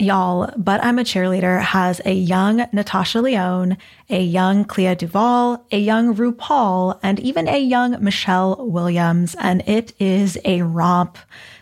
Y'all, 0.01 0.49
But 0.57 0.85
I'm 0.85 1.01
a 1.01 1.03
Cheerleader 1.03 1.61
has 1.61 2.01
a 2.05 2.13
young 2.13 2.65
Natasha 2.73 3.21
Lyonne, 3.21 3.77
a 4.09 4.23
young 4.23 4.65
Clea 4.65 4.95
Duvall, 4.95 5.67
a 5.73 5.79
young 5.81 6.15
RuPaul, 6.15 7.01
and 7.03 7.19
even 7.19 7.49
a 7.49 7.59
young 7.59 8.01
Michelle 8.01 8.65
Williams, 8.65 9.35
and 9.41 9.61
it 9.67 9.95
is 9.99 10.39
a 10.45 10.63
romp. 10.63 11.19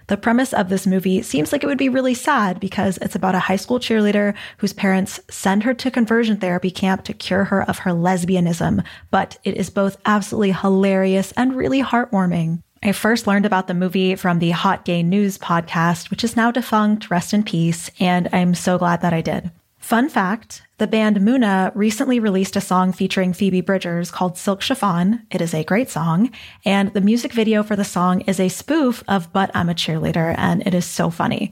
The 0.09 0.19
premise 0.19 0.53
of 0.53 0.69
this 0.69 0.87
movie 0.87 1.23
seems 1.23 1.51
like 1.51 1.65
it 1.65 1.67
would 1.67 1.79
be 1.79 1.89
really 1.89 2.13
sad 2.13 2.61
because 2.61 2.99
it's 2.99 3.15
about 3.15 3.35
a 3.35 3.39
high 3.39 3.57
school 3.57 3.81
cheerleader 3.81 4.35
whose 4.59 4.75
parents 4.75 5.19
send 5.31 5.63
her 5.63 5.73
to 5.73 5.91
conversion 5.91 6.37
therapy 6.37 6.71
camp 6.71 7.05
to 7.05 7.15
cure 7.15 7.45
her 7.45 7.63
of 7.63 7.79
her 7.79 7.93
lesbianism, 7.93 8.85
but 9.11 9.39
it 9.45 9.57
is 9.57 9.71
both 9.71 9.97
absolutely 10.05 10.53
hilarious 10.53 11.33
and 11.39 11.57
really 11.57 11.83
heartwarming. 11.83 12.63
I 12.87 12.93
first 12.93 13.27
learned 13.27 13.47
about 13.47 13.67
the 13.67 13.75
movie 13.75 14.15
from 14.15 14.39
the 14.39 14.53
Hot 14.53 14.85
Gay 14.85 15.03
News 15.03 15.39
podcast, 15.39 16.09
which 16.09 16.23
is 16.23 16.37
now 16.37 16.53
defunct, 16.53 17.11
rest 17.11 17.35
in 17.35 17.43
peace, 17.43 17.91
and 17.99 18.29
I'm 18.33 18.55
so 18.55 18.79
glad 18.79 19.03
that 19.03 19.13
I 19.13 19.23
did. 19.23 19.51
Fun 19.81 20.09
fact 20.09 20.63
the 20.79 20.87
band 20.87 21.17
Muna 21.17 21.73
recently 21.75 22.21
released 22.21 22.55
a 22.55 22.61
song 22.61 22.93
featuring 22.93 23.33
Phoebe 23.33 23.61
Bridgers 23.61 24.13
called 24.13 24.39
Silk 24.39 24.61
Chiffon. 24.61 25.27
It 25.33 25.41
is 25.41 25.53
a 25.53 25.65
great 25.65 25.91
song, 25.91 26.31
and 26.65 26.95
the 26.95 27.01
music 27.01 27.33
video 27.33 27.65
for 27.65 27.75
the 27.75 27.83
song 27.83 28.21
is 28.21 28.39
a 28.39 28.49
spoof 28.49 29.03
of 29.09 29.33
But 29.33 29.51
I'm 29.53 29.69
a 29.69 29.75
Cheerleader, 29.75 30.37
and 30.39 30.65
it 30.65 30.73
is 30.73 30.85
so 30.87 31.11
funny. 31.11 31.51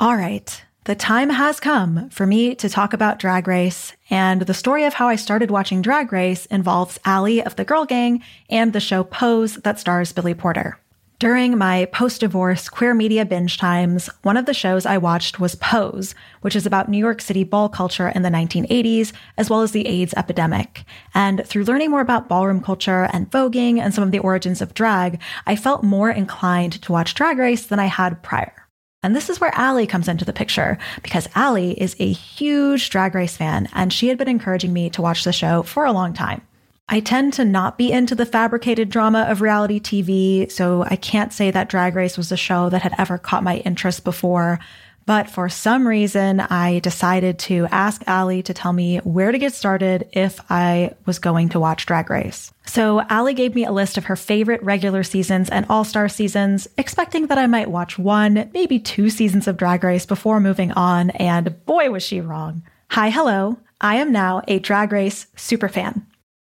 All 0.00 0.16
right, 0.16 0.64
the 0.86 0.94
time 0.94 1.30
has 1.30 1.58
come 1.58 2.08
for 2.10 2.26
me 2.26 2.54
to 2.54 2.68
talk 2.68 2.92
about 2.92 3.18
Drag 3.18 3.48
Race, 3.48 3.92
and 4.08 4.42
the 4.42 4.54
story 4.54 4.84
of 4.84 4.94
how 4.94 5.08
I 5.08 5.16
started 5.16 5.50
watching 5.50 5.82
Drag 5.82 6.12
Race 6.12 6.46
involves 6.46 7.00
Ally 7.04 7.42
of 7.44 7.56
the 7.56 7.64
Girl 7.64 7.84
Gang 7.84 8.22
and 8.48 8.72
the 8.72 8.78
show 8.78 9.02
Pose 9.02 9.56
that 9.56 9.80
stars 9.80 10.12
Billy 10.12 10.32
Porter. 10.32 10.78
During 11.18 11.58
my 11.58 11.86
post 11.86 12.20
divorce 12.20 12.68
queer 12.68 12.94
media 12.94 13.24
binge 13.24 13.58
times, 13.58 14.08
one 14.22 14.36
of 14.36 14.46
the 14.46 14.54
shows 14.54 14.86
I 14.86 14.98
watched 14.98 15.40
was 15.40 15.56
Pose, 15.56 16.14
which 16.42 16.54
is 16.54 16.66
about 16.66 16.88
New 16.88 16.98
York 16.98 17.20
City 17.20 17.42
ball 17.42 17.68
culture 17.68 18.08
in 18.08 18.22
the 18.22 18.28
1980s, 18.28 19.12
as 19.36 19.50
well 19.50 19.62
as 19.62 19.72
the 19.72 19.88
AIDS 19.88 20.14
epidemic. 20.16 20.84
And 21.14 21.44
through 21.44 21.64
learning 21.64 21.90
more 21.90 22.00
about 22.00 22.28
ballroom 22.28 22.60
culture 22.60 23.08
and 23.12 23.28
voguing 23.28 23.80
and 23.80 23.92
some 23.92 24.04
of 24.04 24.12
the 24.12 24.20
origins 24.20 24.62
of 24.62 24.72
drag, 24.72 25.20
I 25.48 25.56
felt 25.56 25.82
more 25.82 26.12
inclined 26.12 26.80
to 26.82 26.92
watch 26.92 27.14
Drag 27.14 27.38
Race 27.38 27.66
than 27.66 27.80
I 27.80 27.86
had 27.86 28.22
prior. 28.22 28.65
And 29.06 29.14
this 29.14 29.30
is 29.30 29.40
where 29.40 29.54
Ally 29.54 29.86
comes 29.86 30.08
into 30.08 30.24
the 30.24 30.32
picture 30.32 30.78
because 31.00 31.28
Ally 31.36 31.74
is 31.78 31.94
a 32.00 32.10
huge 32.10 32.90
drag 32.90 33.14
race 33.14 33.36
fan 33.36 33.68
and 33.72 33.92
she 33.92 34.08
had 34.08 34.18
been 34.18 34.26
encouraging 34.26 34.72
me 34.72 34.90
to 34.90 35.00
watch 35.00 35.22
the 35.22 35.32
show 35.32 35.62
for 35.62 35.84
a 35.84 35.92
long 35.92 36.12
time. 36.12 36.42
I 36.88 36.98
tend 36.98 37.32
to 37.34 37.44
not 37.44 37.78
be 37.78 37.92
into 37.92 38.16
the 38.16 38.26
fabricated 38.26 38.90
drama 38.90 39.20
of 39.28 39.42
reality 39.42 39.78
TV, 39.78 40.50
so 40.50 40.82
I 40.82 40.96
can't 40.96 41.32
say 41.32 41.52
that 41.52 41.68
Drag 41.68 41.94
Race 41.94 42.16
was 42.16 42.32
a 42.32 42.36
show 42.36 42.68
that 42.68 42.82
had 42.82 42.96
ever 42.98 43.16
caught 43.16 43.44
my 43.44 43.58
interest 43.58 44.02
before. 44.02 44.58
But 45.06 45.30
for 45.30 45.48
some 45.48 45.86
reason, 45.86 46.40
I 46.40 46.80
decided 46.80 47.38
to 47.40 47.68
ask 47.70 48.02
Ally 48.08 48.40
to 48.40 48.52
tell 48.52 48.72
me 48.72 48.98
where 48.98 49.30
to 49.30 49.38
get 49.38 49.54
started 49.54 50.08
if 50.12 50.40
I 50.50 50.94
was 51.06 51.20
going 51.20 51.48
to 51.50 51.60
watch 51.60 51.86
Drag 51.86 52.10
Race. 52.10 52.52
So 52.66 53.00
Ally 53.08 53.32
gave 53.32 53.54
me 53.54 53.64
a 53.64 53.70
list 53.70 53.96
of 53.96 54.06
her 54.06 54.16
favorite 54.16 54.62
regular 54.64 55.04
seasons 55.04 55.48
and 55.48 55.64
all 55.68 55.84
star 55.84 56.08
seasons, 56.08 56.66
expecting 56.76 57.28
that 57.28 57.38
I 57.38 57.46
might 57.46 57.70
watch 57.70 57.98
one, 57.98 58.50
maybe 58.52 58.80
two 58.80 59.08
seasons 59.08 59.46
of 59.46 59.56
Drag 59.56 59.84
Race 59.84 60.04
before 60.04 60.40
moving 60.40 60.72
on. 60.72 61.10
And 61.10 61.64
boy, 61.66 61.88
was 61.90 62.02
she 62.02 62.20
wrong. 62.20 62.64
Hi, 62.90 63.10
hello. 63.10 63.58
I 63.80 63.96
am 63.96 64.10
now 64.10 64.42
a 64.48 64.58
Drag 64.58 64.90
Race 64.90 65.28
superfan. 65.36 66.02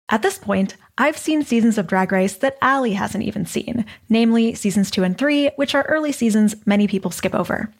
At 0.08 0.22
this 0.22 0.38
point, 0.38 0.76
I've 0.98 1.18
seen 1.18 1.42
seasons 1.42 1.78
of 1.78 1.88
Drag 1.88 2.12
Race 2.12 2.34
that 2.36 2.58
Ally 2.62 2.90
hasn't 2.90 3.24
even 3.24 3.46
seen, 3.46 3.86
namely 4.08 4.54
seasons 4.54 4.90
two 4.90 5.02
and 5.02 5.18
three, 5.18 5.50
which 5.56 5.74
are 5.74 5.86
early 5.88 6.12
seasons 6.12 6.54
many 6.64 6.86
people 6.86 7.10
skip 7.10 7.34
over. 7.34 7.72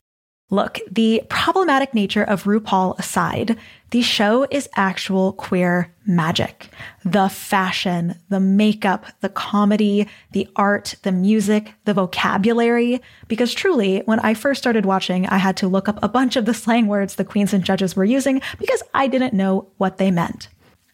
Look, 0.53 0.81
the 0.91 1.23
problematic 1.31 1.95
nature 1.95 2.23
of 2.23 2.45
RuPaul 2.45 2.99
aside, 2.99 3.57
the 3.89 4.03
show 4.03 4.47
is 4.51 4.69
actual 4.77 5.33
queer 5.33 5.95
magic. 6.05 6.69
The 7.07 7.31
fashion, 7.31 8.17
the 8.29 8.39
makeup, 8.39 9.07
the 9.23 9.31
comedy, 9.31 10.07
the 10.33 10.47
art, 10.55 10.97
the 11.05 11.11
music, 11.11 11.73
the 11.87 11.95
vocabulary. 11.95 13.01
Because 13.29 13.55
truly, 13.55 14.01
when 14.05 14.21
I 14.21 14.35
first 14.35 14.61
started 14.61 14.85
watching, 14.85 15.27
I 15.27 15.39
had 15.39 15.57
to 15.57 15.69
look 15.69 15.89
up 15.89 15.99
a 16.03 16.09
bunch 16.09 16.37
of 16.37 16.45
the 16.45 16.53
slang 16.53 16.87
words 16.87 17.15
the 17.15 17.25
queens 17.25 17.55
and 17.55 17.65
judges 17.65 17.97
were 17.97 18.05
using 18.05 18.43
because 18.59 18.83
I 18.93 19.07
didn't 19.07 19.33
know 19.33 19.69
what 19.79 19.97
they 19.97 20.11
meant. 20.11 20.49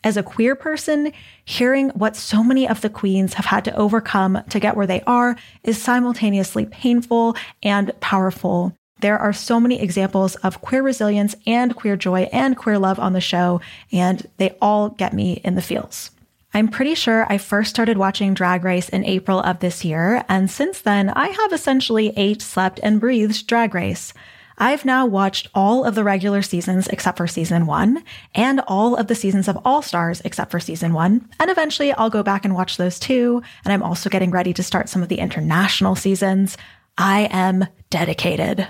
As 0.04 0.16
a 0.16 0.22
queer 0.22 0.54
person, 0.54 1.10
hearing 1.44 1.88
what 1.90 2.14
so 2.14 2.44
many 2.44 2.68
of 2.68 2.80
the 2.80 2.90
queens 2.90 3.34
have 3.34 3.46
had 3.46 3.64
to 3.64 3.74
overcome 3.74 4.40
to 4.50 4.60
get 4.60 4.76
where 4.76 4.86
they 4.86 5.00
are 5.00 5.34
is 5.64 5.82
simultaneously 5.82 6.66
painful 6.66 7.34
and 7.64 7.90
powerful. 7.98 8.77
There 9.00 9.18
are 9.18 9.32
so 9.32 9.60
many 9.60 9.80
examples 9.80 10.34
of 10.36 10.60
queer 10.60 10.82
resilience 10.82 11.34
and 11.46 11.76
queer 11.76 11.96
joy 11.96 12.28
and 12.32 12.56
queer 12.56 12.78
love 12.78 12.98
on 12.98 13.12
the 13.12 13.20
show, 13.20 13.60
and 13.92 14.26
they 14.38 14.56
all 14.60 14.90
get 14.90 15.12
me 15.12 15.40
in 15.44 15.54
the 15.54 15.62
feels. 15.62 16.10
I'm 16.54 16.68
pretty 16.68 16.94
sure 16.94 17.26
I 17.30 17.38
first 17.38 17.70
started 17.70 17.98
watching 17.98 18.34
Drag 18.34 18.64
Race 18.64 18.88
in 18.88 19.04
April 19.04 19.40
of 19.40 19.60
this 19.60 19.84
year, 19.84 20.24
and 20.28 20.50
since 20.50 20.80
then, 20.80 21.10
I 21.10 21.28
have 21.28 21.52
essentially 21.52 22.12
ate, 22.16 22.42
slept, 22.42 22.80
and 22.82 22.98
breathed 22.98 23.46
Drag 23.46 23.74
Race. 23.74 24.14
I've 24.60 24.84
now 24.84 25.06
watched 25.06 25.48
all 25.54 25.84
of 25.84 25.94
the 25.94 26.02
regular 26.02 26.42
seasons 26.42 26.88
except 26.88 27.16
for 27.16 27.28
season 27.28 27.66
one, 27.66 28.02
and 28.34 28.60
all 28.66 28.96
of 28.96 29.06
the 29.06 29.14
seasons 29.14 29.46
of 29.46 29.58
All 29.64 29.82
Stars 29.82 30.20
except 30.24 30.50
for 30.50 30.58
season 30.58 30.92
one. 30.94 31.28
And 31.38 31.50
eventually 31.50 31.92
I'll 31.92 32.10
go 32.10 32.24
back 32.24 32.44
and 32.44 32.54
watch 32.54 32.76
those 32.76 32.98
too. 32.98 33.40
And 33.64 33.72
I'm 33.72 33.84
also 33.84 34.10
getting 34.10 34.32
ready 34.32 34.52
to 34.54 34.62
start 34.64 34.88
some 34.88 35.02
of 35.02 35.08
the 35.08 35.20
international 35.20 35.94
seasons. 35.94 36.56
I 36.96 37.28
am 37.30 37.66
dedicated. 37.90 38.66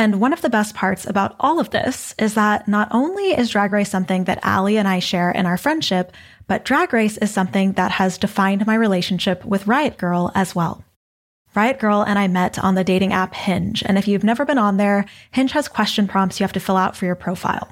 And 0.00 0.18
one 0.18 0.32
of 0.32 0.40
the 0.40 0.48
best 0.48 0.74
parts 0.74 1.04
about 1.04 1.36
all 1.38 1.60
of 1.60 1.68
this 1.68 2.14
is 2.18 2.32
that 2.32 2.66
not 2.66 2.88
only 2.90 3.32
is 3.38 3.50
Drag 3.50 3.70
Race 3.70 3.90
something 3.90 4.24
that 4.24 4.38
Ally 4.42 4.72
and 4.72 4.88
I 4.88 4.98
share 4.98 5.30
in 5.30 5.44
our 5.44 5.58
friendship, 5.58 6.14
but 6.46 6.64
Drag 6.64 6.94
Race 6.94 7.18
is 7.18 7.30
something 7.30 7.72
that 7.72 7.90
has 7.90 8.16
defined 8.16 8.66
my 8.66 8.74
relationship 8.76 9.44
with 9.44 9.66
Riot 9.66 9.98
Girl 9.98 10.32
as 10.34 10.54
well. 10.54 10.82
Riot 11.54 11.78
Girl 11.78 12.00
and 12.00 12.18
I 12.18 12.28
met 12.28 12.58
on 12.58 12.76
the 12.76 12.82
dating 12.82 13.12
app 13.12 13.34
Hinge, 13.34 13.82
and 13.84 13.98
if 13.98 14.08
you've 14.08 14.24
never 14.24 14.46
been 14.46 14.56
on 14.56 14.78
there, 14.78 15.04
Hinge 15.32 15.52
has 15.52 15.68
question 15.68 16.08
prompts 16.08 16.40
you 16.40 16.44
have 16.44 16.54
to 16.54 16.60
fill 16.60 16.78
out 16.78 16.96
for 16.96 17.04
your 17.04 17.14
profile. 17.14 17.70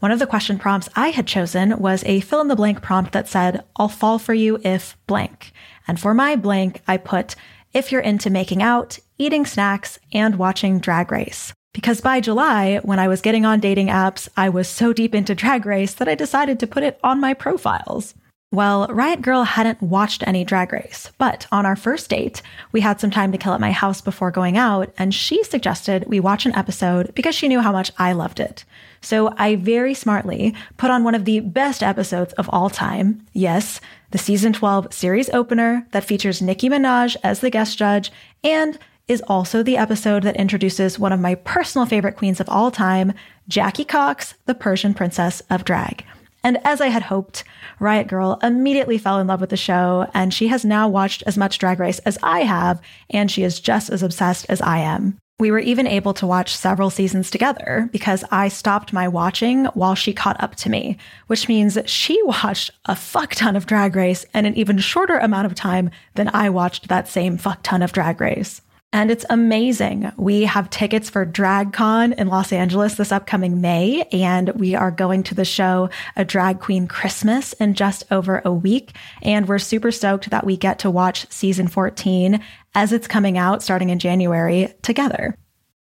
One 0.00 0.12
of 0.12 0.18
the 0.18 0.26
question 0.26 0.58
prompts 0.58 0.90
I 0.94 1.08
had 1.08 1.26
chosen 1.26 1.78
was 1.78 2.04
a 2.04 2.20
fill 2.20 2.42
in 2.42 2.48
the 2.48 2.56
blank 2.56 2.82
prompt 2.82 3.12
that 3.12 3.26
said, 3.26 3.64
I'll 3.76 3.88
fall 3.88 4.18
for 4.18 4.34
you 4.34 4.60
if 4.62 4.98
blank. 5.06 5.50
And 5.88 5.98
for 5.98 6.12
my 6.12 6.36
blank, 6.36 6.82
I 6.86 6.98
put, 6.98 7.36
if 7.72 7.90
you're 7.90 8.02
into 8.02 8.28
making 8.28 8.62
out, 8.62 8.98
eating 9.16 9.46
snacks, 9.46 9.98
and 10.12 10.36
watching 10.36 10.78
Drag 10.78 11.10
Race. 11.10 11.54
Because 11.72 12.00
by 12.00 12.20
July, 12.20 12.78
when 12.82 12.98
I 12.98 13.06
was 13.06 13.20
getting 13.20 13.44
on 13.44 13.60
dating 13.60 13.88
apps, 13.88 14.28
I 14.36 14.48
was 14.48 14.68
so 14.68 14.92
deep 14.92 15.14
into 15.14 15.34
Drag 15.34 15.64
Race 15.64 15.94
that 15.94 16.08
I 16.08 16.16
decided 16.16 16.58
to 16.60 16.66
put 16.66 16.82
it 16.82 16.98
on 17.04 17.20
my 17.20 17.32
profiles. 17.32 18.14
Well, 18.52 18.88
Riot 18.88 19.22
Girl 19.22 19.44
hadn't 19.44 19.80
watched 19.80 20.26
any 20.26 20.42
Drag 20.42 20.72
Race, 20.72 21.12
but 21.18 21.46
on 21.52 21.64
our 21.64 21.76
first 21.76 22.10
date, 22.10 22.42
we 22.72 22.80
had 22.80 22.98
some 22.98 23.12
time 23.12 23.30
to 23.30 23.38
kill 23.38 23.52
at 23.52 23.60
my 23.60 23.70
house 23.70 24.00
before 24.00 24.32
going 24.32 24.58
out, 24.58 24.92
and 24.98 25.14
she 25.14 25.44
suggested 25.44 26.06
we 26.08 26.18
watch 26.18 26.46
an 26.46 26.56
episode 26.56 27.14
because 27.14 27.36
she 27.36 27.46
knew 27.46 27.60
how 27.60 27.70
much 27.70 27.92
I 27.96 28.10
loved 28.10 28.40
it. 28.40 28.64
So 29.00 29.32
I 29.38 29.54
very 29.54 29.94
smartly 29.94 30.52
put 30.78 30.90
on 30.90 31.04
one 31.04 31.14
of 31.14 31.26
the 31.26 31.38
best 31.38 31.84
episodes 31.84 32.32
of 32.32 32.50
all 32.52 32.68
time. 32.68 33.24
Yes, 33.32 33.80
the 34.10 34.18
season 34.18 34.52
12 34.52 34.92
series 34.92 35.30
opener 35.30 35.86
that 35.92 36.02
features 36.02 36.42
Nicki 36.42 36.68
Minaj 36.68 37.14
as 37.22 37.38
the 37.38 37.50
guest 37.50 37.78
judge 37.78 38.10
and 38.42 38.76
is 39.10 39.22
also 39.26 39.60
the 39.62 39.76
episode 39.76 40.22
that 40.22 40.36
introduces 40.36 40.96
one 40.96 41.12
of 41.12 41.18
my 41.18 41.34
personal 41.34 41.84
favorite 41.84 42.16
queens 42.16 42.38
of 42.38 42.48
all 42.48 42.70
time, 42.70 43.12
Jackie 43.48 43.84
Cox, 43.84 44.34
the 44.46 44.54
Persian 44.54 44.94
princess 44.94 45.42
of 45.50 45.64
drag. 45.64 46.04
And 46.44 46.64
as 46.64 46.80
I 46.80 46.86
had 46.86 47.02
hoped, 47.02 47.42
Riot 47.80 48.06
Girl 48.06 48.38
immediately 48.40 48.98
fell 48.98 49.18
in 49.18 49.26
love 49.26 49.40
with 49.40 49.50
the 49.50 49.56
show, 49.56 50.08
and 50.14 50.32
she 50.32 50.46
has 50.46 50.64
now 50.64 50.88
watched 50.88 51.24
as 51.26 51.36
much 51.36 51.58
Drag 51.58 51.80
Race 51.80 51.98
as 52.00 52.18
I 52.22 52.40
have, 52.44 52.80
and 53.10 53.28
she 53.28 53.42
is 53.42 53.58
just 53.58 53.90
as 53.90 54.04
obsessed 54.04 54.46
as 54.48 54.62
I 54.62 54.78
am. 54.78 55.18
We 55.40 55.50
were 55.50 55.58
even 55.58 55.88
able 55.88 56.14
to 56.14 56.26
watch 56.26 56.54
several 56.54 56.88
seasons 56.88 57.30
together 57.30 57.88
because 57.90 58.22
I 58.30 58.46
stopped 58.46 58.92
my 58.92 59.08
watching 59.08 59.64
while 59.74 59.96
she 59.96 60.12
caught 60.12 60.40
up 60.40 60.54
to 60.56 60.70
me, 60.70 60.98
which 61.26 61.48
means 61.48 61.76
she 61.86 62.22
watched 62.24 62.70
a 62.84 62.94
fuck 62.94 63.34
ton 63.34 63.56
of 63.56 63.66
Drag 63.66 63.96
Race 63.96 64.24
in 64.34 64.46
an 64.46 64.54
even 64.54 64.78
shorter 64.78 65.18
amount 65.18 65.46
of 65.46 65.56
time 65.56 65.90
than 66.14 66.30
I 66.32 66.48
watched 66.48 66.86
that 66.86 67.08
same 67.08 67.38
fuck 67.38 67.64
ton 67.64 67.82
of 67.82 67.92
Drag 67.92 68.20
Race. 68.20 68.62
And 68.92 69.08
it's 69.12 69.24
amazing. 69.30 70.10
We 70.16 70.42
have 70.42 70.68
tickets 70.68 71.08
for 71.08 71.24
DragCon 71.24 72.12
in 72.18 72.26
Los 72.26 72.52
Angeles 72.52 72.96
this 72.96 73.12
upcoming 73.12 73.60
May, 73.60 74.02
and 74.10 74.48
we 74.50 74.74
are 74.74 74.90
going 74.90 75.22
to 75.24 75.34
the 75.34 75.44
show 75.44 75.90
A 76.16 76.24
Drag 76.24 76.58
Queen 76.58 76.88
Christmas 76.88 77.52
in 77.54 77.74
just 77.74 78.02
over 78.10 78.42
a 78.44 78.52
week. 78.52 78.96
And 79.22 79.46
we're 79.46 79.60
super 79.60 79.92
stoked 79.92 80.30
that 80.30 80.44
we 80.44 80.56
get 80.56 80.80
to 80.80 80.90
watch 80.90 81.30
season 81.30 81.68
14 81.68 82.40
as 82.74 82.92
it's 82.92 83.06
coming 83.06 83.38
out 83.38 83.62
starting 83.62 83.90
in 83.90 84.00
January 84.00 84.74
together. 84.82 85.36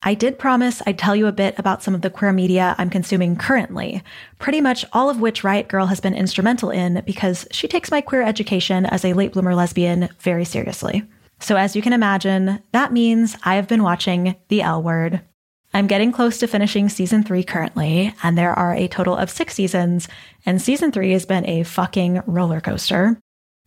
I 0.03 0.13
did 0.13 0.39
promise 0.39 0.83
I'd 0.87 0.99
tell 0.99 1.17
you 1.17 1.27
a 1.27 1.33
bit 1.33 1.59
about 1.59 1.83
some 1.83 1.95
of 1.95 2.03
the 2.03 2.11
queer 2.11 2.33
media 2.33 2.75
I'm 2.77 2.91
consuming 2.91 3.37
currently, 3.37 4.03
pretty 4.39 4.61
much 4.61 4.85
all 4.93 5.09
of 5.09 5.21
which 5.21 5.45
Riot 5.45 5.69
Girl 5.69 5.87
has 5.87 6.01
been 6.01 6.15
instrumental 6.15 6.71
in 6.71 7.03
because 7.07 7.47
she 7.51 7.67
takes 7.67 7.91
my 7.91 8.03
queer 8.03 8.23
education 8.23 8.85
as 8.85 9.05
a 9.07 9.15
late 9.15 9.33
bloomer 9.33 9.55
lesbian 9.55 10.11
very 10.19 10.45
seriously. 10.45 11.07
So, 11.41 11.57
as 11.57 11.75
you 11.75 11.83
can 11.83 11.95
imagine, 11.95 12.63
that 12.73 12.93
means 12.93 13.37
I 13.43 13.55
have 13.55 13.67
been 13.67 13.83
watching 13.83 14.37
The 14.49 14.63
L 14.63 14.83
Word. 14.83 15.23
I'm 15.73 15.87
getting 15.87 16.13
close 16.13 16.39
to 16.39 16.47
finishing 16.47 16.89
season 16.89 17.23
three 17.23 17.45
currently, 17.45 18.15
and 18.23 18.37
there 18.37 18.53
are 18.53 18.75
a 18.75 18.89
total 18.89 19.17
of 19.17 19.31
six 19.31 19.55
seasons, 19.55 20.09
and 20.45 20.61
season 20.61 20.93
three 20.93 21.13
has 21.13 21.25
been 21.25 21.49
a 21.49 21.63
fucking 21.63 22.23
roller 22.27 22.61
coaster. 22.61 23.19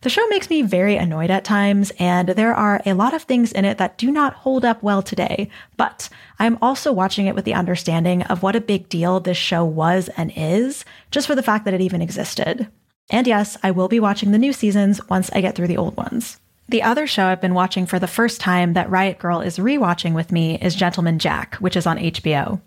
The 0.02 0.10
show 0.10 0.26
makes 0.28 0.50
me 0.50 0.60
very 0.60 0.96
annoyed 0.96 1.30
at 1.30 1.44
times, 1.44 1.90
and 1.98 2.28
there 2.28 2.54
are 2.54 2.82
a 2.84 2.92
lot 2.92 3.14
of 3.14 3.22
things 3.22 3.52
in 3.52 3.64
it 3.64 3.78
that 3.78 3.96
do 3.96 4.10
not 4.10 4.34
hold 4.34 4.64
up 4.64 4.82
well 4.82 5.02
today. 5.02 5.48
But 5.78 6.10
I'm 6.38 6.58
also 6.60 6.92
watching 6.92 7.26
it 7.26 7.34
with 7.34 7.46
the 7.46 7.54
understanding 7.54 8.22
of 8.24 8.42
what 8.42 8.54
a 8.54 8.60
big 8.60 8.90
deal 8.90 9.18
this 9.18 9.38
show 9.38 9.64
was 9.64 10.10
and 10.16 10.30
is, 10.36 10.84
just 11.10 11.26
for 11.26 11.34
the 11.34 11.42
fact 11.42 11.64
that 11.64 11.72
it 11.72 11.80
even 11.80 12.02
existed. 12.02 12.68
And 13.10 13.26
yes, 13.26 13.56
I 13.62 13.70
will 13.70 13.88
be 13.88 13.98
watching 13.98 14.30
the 14.30 14.38
new 14.38 14.52
seasons 14.52 15.00
once 15.08 15.30
I 15.32 15.40
get 15.40 15.54
through 15.54 15.68
the 15.68 15.78
old 15.78 15.96
ones. 15.96 16.38
The 16.68 16.82
other 16.82 17.06
show 17.06 17.26
I've 17.26 17.40
been 17.40 17.54
watching 17.54 17.86
for 17.86 17.98
the 17.98 18.06
first 18.06 18.40
time 18.40 18.72
that 18.72 18.90
Riot 18.90 19.18
Girl 19.18 19.40
is 19.40 19.58
rewatching 19.58 20.14
with 20.14 20.32
me 20.32 20.58
is 20.58 20.74
Gentleman 20.74 21.18
Jack, 21.18 21.56
which 21.56 21.76
is 21.76 21.86
on 21.86 21.98
HBO. 21.98 22.60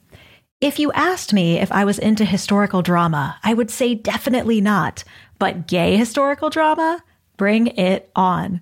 If 0.61 0.79
you 0.79 0.91
asked 0.93 1.33
me 1.33 1.57
if 1.57 1.71
I 1.71 1.85
was 1.85 1.99
into 1.99 2.25
historical 2.25 2.81
drama, 2.81 3.37
I 3.43 3.53
would 3.53 3.71
say 3.71 3.95
definitely 3.95 4.61
not. 4.61 5.03
But 5.39 5.67
gay 5.67 5.97
historical 5.97 6.49
drama? 6.49 7.03
Bring 7.37 7.67
it 7.67 8.09
on. 8.15 8.61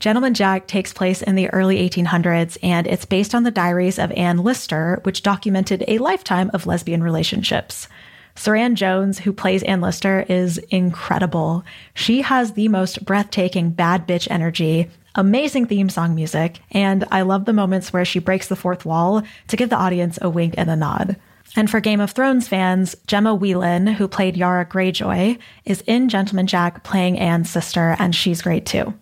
Gentleman 0.00 0.34
Jack 0.34 0.66
takes 0.66 0.92
place 0.92 1.22
in 1.22 1.34
the 1.34 1.48
early 1.50 1.88
1800s, 1.88 2.58
and 2.62 2.86
it's 2.86 3.04
based 3.04 3.34
on 3.34 3.42
the 3.42 3.50
diaries 3.50 3.98
of 3.98 4.12
Anne 4.12 4.38
Lister, 4.38 5.00
which 5.04 5.22
documented 5.22 5.84
a 5.86 5.98
lifetime 5.98 6.50
of 6.52 6.66
lesbian 6.66 7.02
relationships. 7.02 7.88
Suranne 8.36 8.74
Jones, 8.74 9.20
who 9.20 9.32
plays 9.32 9.62
Anne 9.62 9.80
Lister, 9.80 10.26
is 10.28 10.58
incredible. 10.70 11.64
She 11.94 12.22
has 12.22 12.52
the 12.52 12.68
most 12.68 13.04
breathtaking 13.04 13.70
bad 13.70 14.08
bitch 14.08 14.28
energy, 14.30 14.90
amazing 15.14 15.66
theme 15.66 15.88
song 15.88 16.14
music, 16.14 16.60
and 16.72 17.04
I 17.10 17.22
love 17.22 17.44
the 17.44 17.52
moments 17.52 17.92
where 17.92 18.04
she 18.04 18.18
breaks 18.18 18.48
the 18.48 18.56
fourth 18.56 18.84
wall 18.84 19.22
to 19.48 19.56
give 19.56 19.70
the 19.70 19.76
audience 19.76 20.18
a 20.20 20.28
wink 20.28 20.54
and 20.56 20.68
a 20.68 20.76
nod. 20.76 21.16
And 21.56 21.70
for 21.70 21.78
Game 21.78 22.00
of 22.00 22.10
Thrones 22.10 22.48
fans, 22.48 22.96
Gemma 23.06 23.34
Whelan, 23.34 23.86
who 23.86 24.08
played 24.08 24.36
Yara 24.36 24.66
Greyjoy, 24.66 25.38
is 25.64 25.84
in 25.86 26.08
Gentleman 26.08 26.48
Jack 26.48 26.82
playing 26.82 27.18
Anne's 27.18 27.50
sister, 27.50 27.94
and 28.00 28.14
she's 28.14 28.42
great 28.42 28.66
too. 28.66 28.94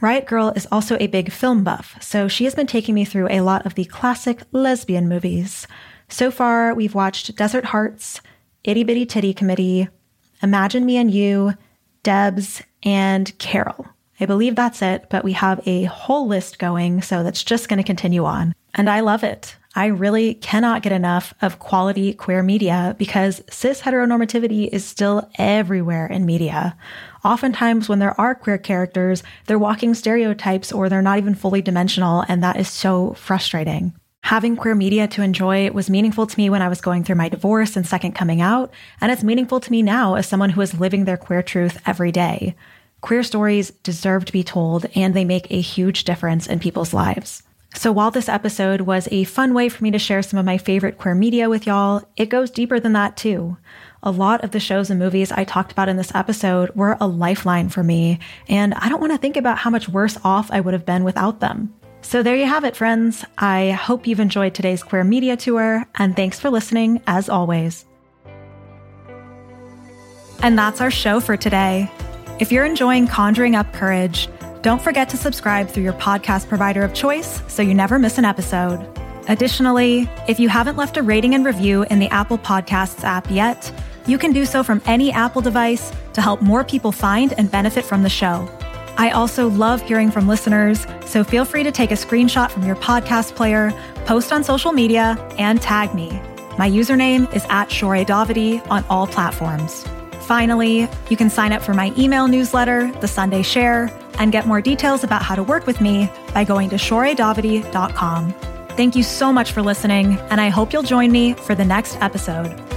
Riot 0.00 0.26
Girl 0.26 0.48
is 0.56 0.66
also 0.72 0.96
a 0.98 1.06
big 1.06 1.30
film 1.30 1.62
buff, 1.62 1.96
so 2.00 2.26
she 2.26 2.44
has 2.44 2.54
been 2.54 2.66
taking 2.66 2.94
me 2.94 3.04
through 3.04 3.28
a 3.30 3.42
lot 3.42 3.66
of 3.66 3.74
the 3.74 3.84
classic 3.84 4.42
lesbian 4.50 5.08
movies. 5.08 5.68
So 6.08 6.30
far, 6.30 6.74
we've 6.74 6.94
watched 6.94 7.36
Desert 7.36 7.66
Hearts, 7.66 8.20
Itty 8.62 8.84
Bitty 8.84 9.06
Titty 9.06 9.32
Committee, 9.32 9.88
Imagine 10.42 10.84
Me 10.84 10.96
and 10.96 11.10
You, 11.10 11.54
Debs, 12.02 12.62
and 12.82 13.36
Carol. 13.38 13.86
I 14.20 14.26
believe 14.26 14.54
that's 14.54 14.82
it, 14.82 15.06
but 15.08 15.24
we 15.24 15.32
have 15.32 15.66
a 15.66 15.84
whole 15.84 16.26
list 16.26 16.58
going, 16.58 17.00
so 17.00 17.22
that's 17.22 17.42
just 17.42 17.68
going 17.70 17.78
to 17.78 17.82
continue 17.82 18.24
on. 18.24 18.54
And 18.74 18.90
I 18.90 19.00
love 19.00 19.24
it. 19.24 19.56
I 19.74 19.86
really 19.86 20.34
cannot 20.34 20.82
get 20.82 20.92
enough 20.92 21.32
of 21.40 21.58
quality 21.58 22.12
queer 22.12 22.42
media 22.42 22.96
because 22.98 23.40
cis 23.48 23.80
heteronormativity 23.80 24.68
is 24.68 24.84
still 24.84 25.30
everywhere 25.36 26.06
in 26.06 26.26
media. 26.26 26.76
Oftentimes, 27.24 27.88
when 27.88 28.00
there 28.00 28.20
are 28.20 28.34
queer 28.34 28.58
characters, 28.58 29.22
they're 29.46 29.58
walking 29.58 29.94
stereotypes 29.94 30.72
or 30.72 30.88
they're 30.88 31.02
not 31.02 31.18
even 31.18 31.34
fully 31.34 31.62
dimensional, 31.62 32.24
and 32.28 32.42
that 32.42 32.58
is 32.58 32.68
so 32.68 33.14
frustrating. 33.14 33.94
Having 34.22 34.56
queer 34.56 34.76
media 34.76 35.08
to 35.08 35.22
enjoy 35.22 35.70
was 35.72 35.90
meaningful 35.90 36.26
to 36.26 36.38
me 36.38 36.48
when 36.48 36.62
I 36.62 36.68
was 36.68 36.80
going 36.80 37.02
through 37.02 37.16
my 37.16 37.28
divorce 37.28 37.74
and 37.74 37.86
second 37.86 38.12
coming 38.12 38.40
out, 38.40 38.70
and 39.00 39.10
it's 39.10 39.24
meaningful 39.24 39.58
to 39.58 39.72
me 39.72 39.82
now 39.82 40.14
as 40.14 40.26
someone 40.28 40.50
who 40.50 40.60
is 40.60 40.78
living 40.78 41.04
their 41.04 41.16
queer 41.16 41.42
truth 41.42 41.80
every 41.84 42.12
day. 42.12 42.54
Queer 43.00 43.24
stories 43.24 43.70
deserve 43.82 44.26
to 44.26 44.32
be 44.32 44.44
told, 44.44 44.86
and 44.94 45.14
they 45.14 45.24
make 45.24 45.50
a 45.50 45.60
huge 45.60 46.04
difference 46.04 46.46
in 46.46 46.60
people's 46.60 46.94
lives. 46.94 47.42
So 47.74 47.90
while 47.90 48.10
this 48.10 48.28
episode 48.28 48.82
was 48.82 49.08
a 49.10 49.24
fun 49.24 49.54
way 49.54 49.68
for 49.68 49.82
me 49.82 49.90
to 49.92 49.98
share 49.98 50.22
some 50.22 50.38
of 50.38 50.46
my 50.46 50.58
favorite 50.58 50.98
queer 50.98 51.14
media 51.14 51.48
with 51.48 51.66
y'all, 51.66 52.02
it 52.16 52.28
goes 52.28 52.50
deeper 52.50 52.78
than 52.78 52.92
that 52.92 53.16
too. 53.16 53.56
A 54.02 54.10
lot 54.10 54.44
of 54.44 54.50
the 54.50 54.60
shows 54.60 54.90
and 54.90 54.98
movies 54.98 55.32
I 55.32 55.44
talked 55.44 55.72
about 55.72 55.88
in 55.88 55.96
this 55.96 56.14
episode 56.14 56.70
were 56.76 56.96
a 57.00 57.06
lifeline 57.06 57.68
for 57.68 57.82
me, 57.82 58.18
and 58.48 58.74
I 58.74 58.88
don't 58.88 59.00
want 59.00 59.12
to 59.12 59.18
think 59.18 59.36
about 59.36 59.58
how 59.58 59.70
much 59.70 59.88
worse 59.88 60.18
off 60.22 60.50
I 60.52 60.60
would 60.60 60.74
have 60.74 60.86
been 60.86 61.04
without 61.04 61.40
them. 61.40 61.74
So 62.10 62.24
there 62.24 62.34
you 62.34 62.46
have 62.46 62.64
it, 62.64 62.74
friends. 62.74 63.24
I 63.38 63.70
hope 63.70 64.04
you've 64.04 64.18
enjoyed 64.18 64.52
today's 64.52 64.82
queer 64.82 65.04
media 65.04 65.36
tour, 65.36 65.86
and 65.94 66.16
thanks 66.16 66.40
for 66.40 66.50
listening 66.50 67.00
as 67.06 67.28
always. 67.28 67.84
And 70.42 70.58
that's 70.58 70.80
our 70.80 70.90
show 70.90 71.20
for 71.20 71.36
today. 71.36 71.88
If 72.40 72.50
you're 72.50 72.64
enjoying 72.64 73.06
Conjuring 73.06 73.54
Up 73.54 73.72
Courage, 73.72 74.28
don't 74.62 74.82
forget 74.82 75.08
to 75.10 75.16
subscribe 75.16 75.68
through 75.68 75.84
your 75.84 75.92
podcast 75.92 76.48
provider 76.48 76.82
of 76.82 76.94
choice 76.94 77.42
so 77.46 77.62
you 77.62 77.74
never 77.74 77.96
miss 77.96 78.18
an 78.18 78.24
episode. 78.24 78.84
Additionally, 79.28 80.10
if 80.26 80.40
you 80.40 80.48
haven't 80.48 80.76
left 80.76 80.96
a 80.96 81.04
rating 81.04 81.36
and 81.36 81.44
review 81.44 81.84
in 81.92 82.00
the 82.00 82.08
Apple 82.08 82.38
Podcasts 82.38 83.04
app 83.04 83.30
yet, 83.30 83.72
you 84.08 84.18
can 84.18 84.32
do 84.32 84.44
so 84.44 84.64
from 84.64 84.82
any 84.84 85.12
Apple 85.12 85.42
device 85.42 85.92
to 86.14 86.20
help 86.20 86.42
more 86.42 86.64
people 86.64 86.90
find 86.90 87.34
and 87.34 87.48
benefit 87.52 87.84
from 87.84 88.02
the 88.02 88.10
show. 88.10 88.48
I 89.00 89.12
also 89.12 89.48
love 89.48 89.80
hearing 89.80 90.10
from 90.10 90.28
listeners, 90.28 90.86
so 91.06 91.24
feel 91.24 91.46
free 91.46 91.62
to 91.62 91.72
take 91.72 91.90
a 91.90 91.94
screenshot 91.94 92.50
from 92.50 92.64
your 92.64 92.76
podcast 92.76 93.34
player, 93.34 93.72
post 94.04 94.30
on 94.30 94.44
social 94.44 94.72
media, 94.72 95.16
and 95.38 95.58
tag 95.62 95.94
me. 95.94 96.10
My 96.58 96.68
username 96.68 97.34
is 97.34 97.46
at 97.48 97.70
Davidi 97.70 98.60
on 98.70 98.84
all 98.90 99.06
platforms. 99.06 99.86
Finally, 100.26 100.86
you 101.08 101.16
can 101.16 101.30
sign 101.30 101.50
up 101.50 101.62
for 101.62 101.72
my 101.72 101.94
email 101.96 102.28
newsletter, 102.28 102.92
The 103.00 103.08
Sunday 103.08 103.40
Share, 103.40 103.90
and 104.18 104.32
get 104.32 104.46
more 104.46 104.60
details 104.60 105.02
about 105.02 105.22
how 105.22 105.34
to 105.34 105.42
work 105.42 105.66
with 105.66 105.80
me 105.80 106.12
by 106.34 106.44
going 106.44 106.68
to 106.68 106.76
shohrehdavidi.com. 106.76 108.34
Thank 108.76 108.96
you 108.96 109.02
so 109.02 109.32
much 109.32 109.52
for 109.52 109.62
listening, 109.62 110.18
and 110.28 110.42
I 110.42 110.50
hope 110.50 110.74
you'll 110.74 110.82
join 110.82 111.10
me 111.10 111.32
for 111.32 111.54
the 111.54 111.64
next 111.64 111.96
episode. 112.02 112.69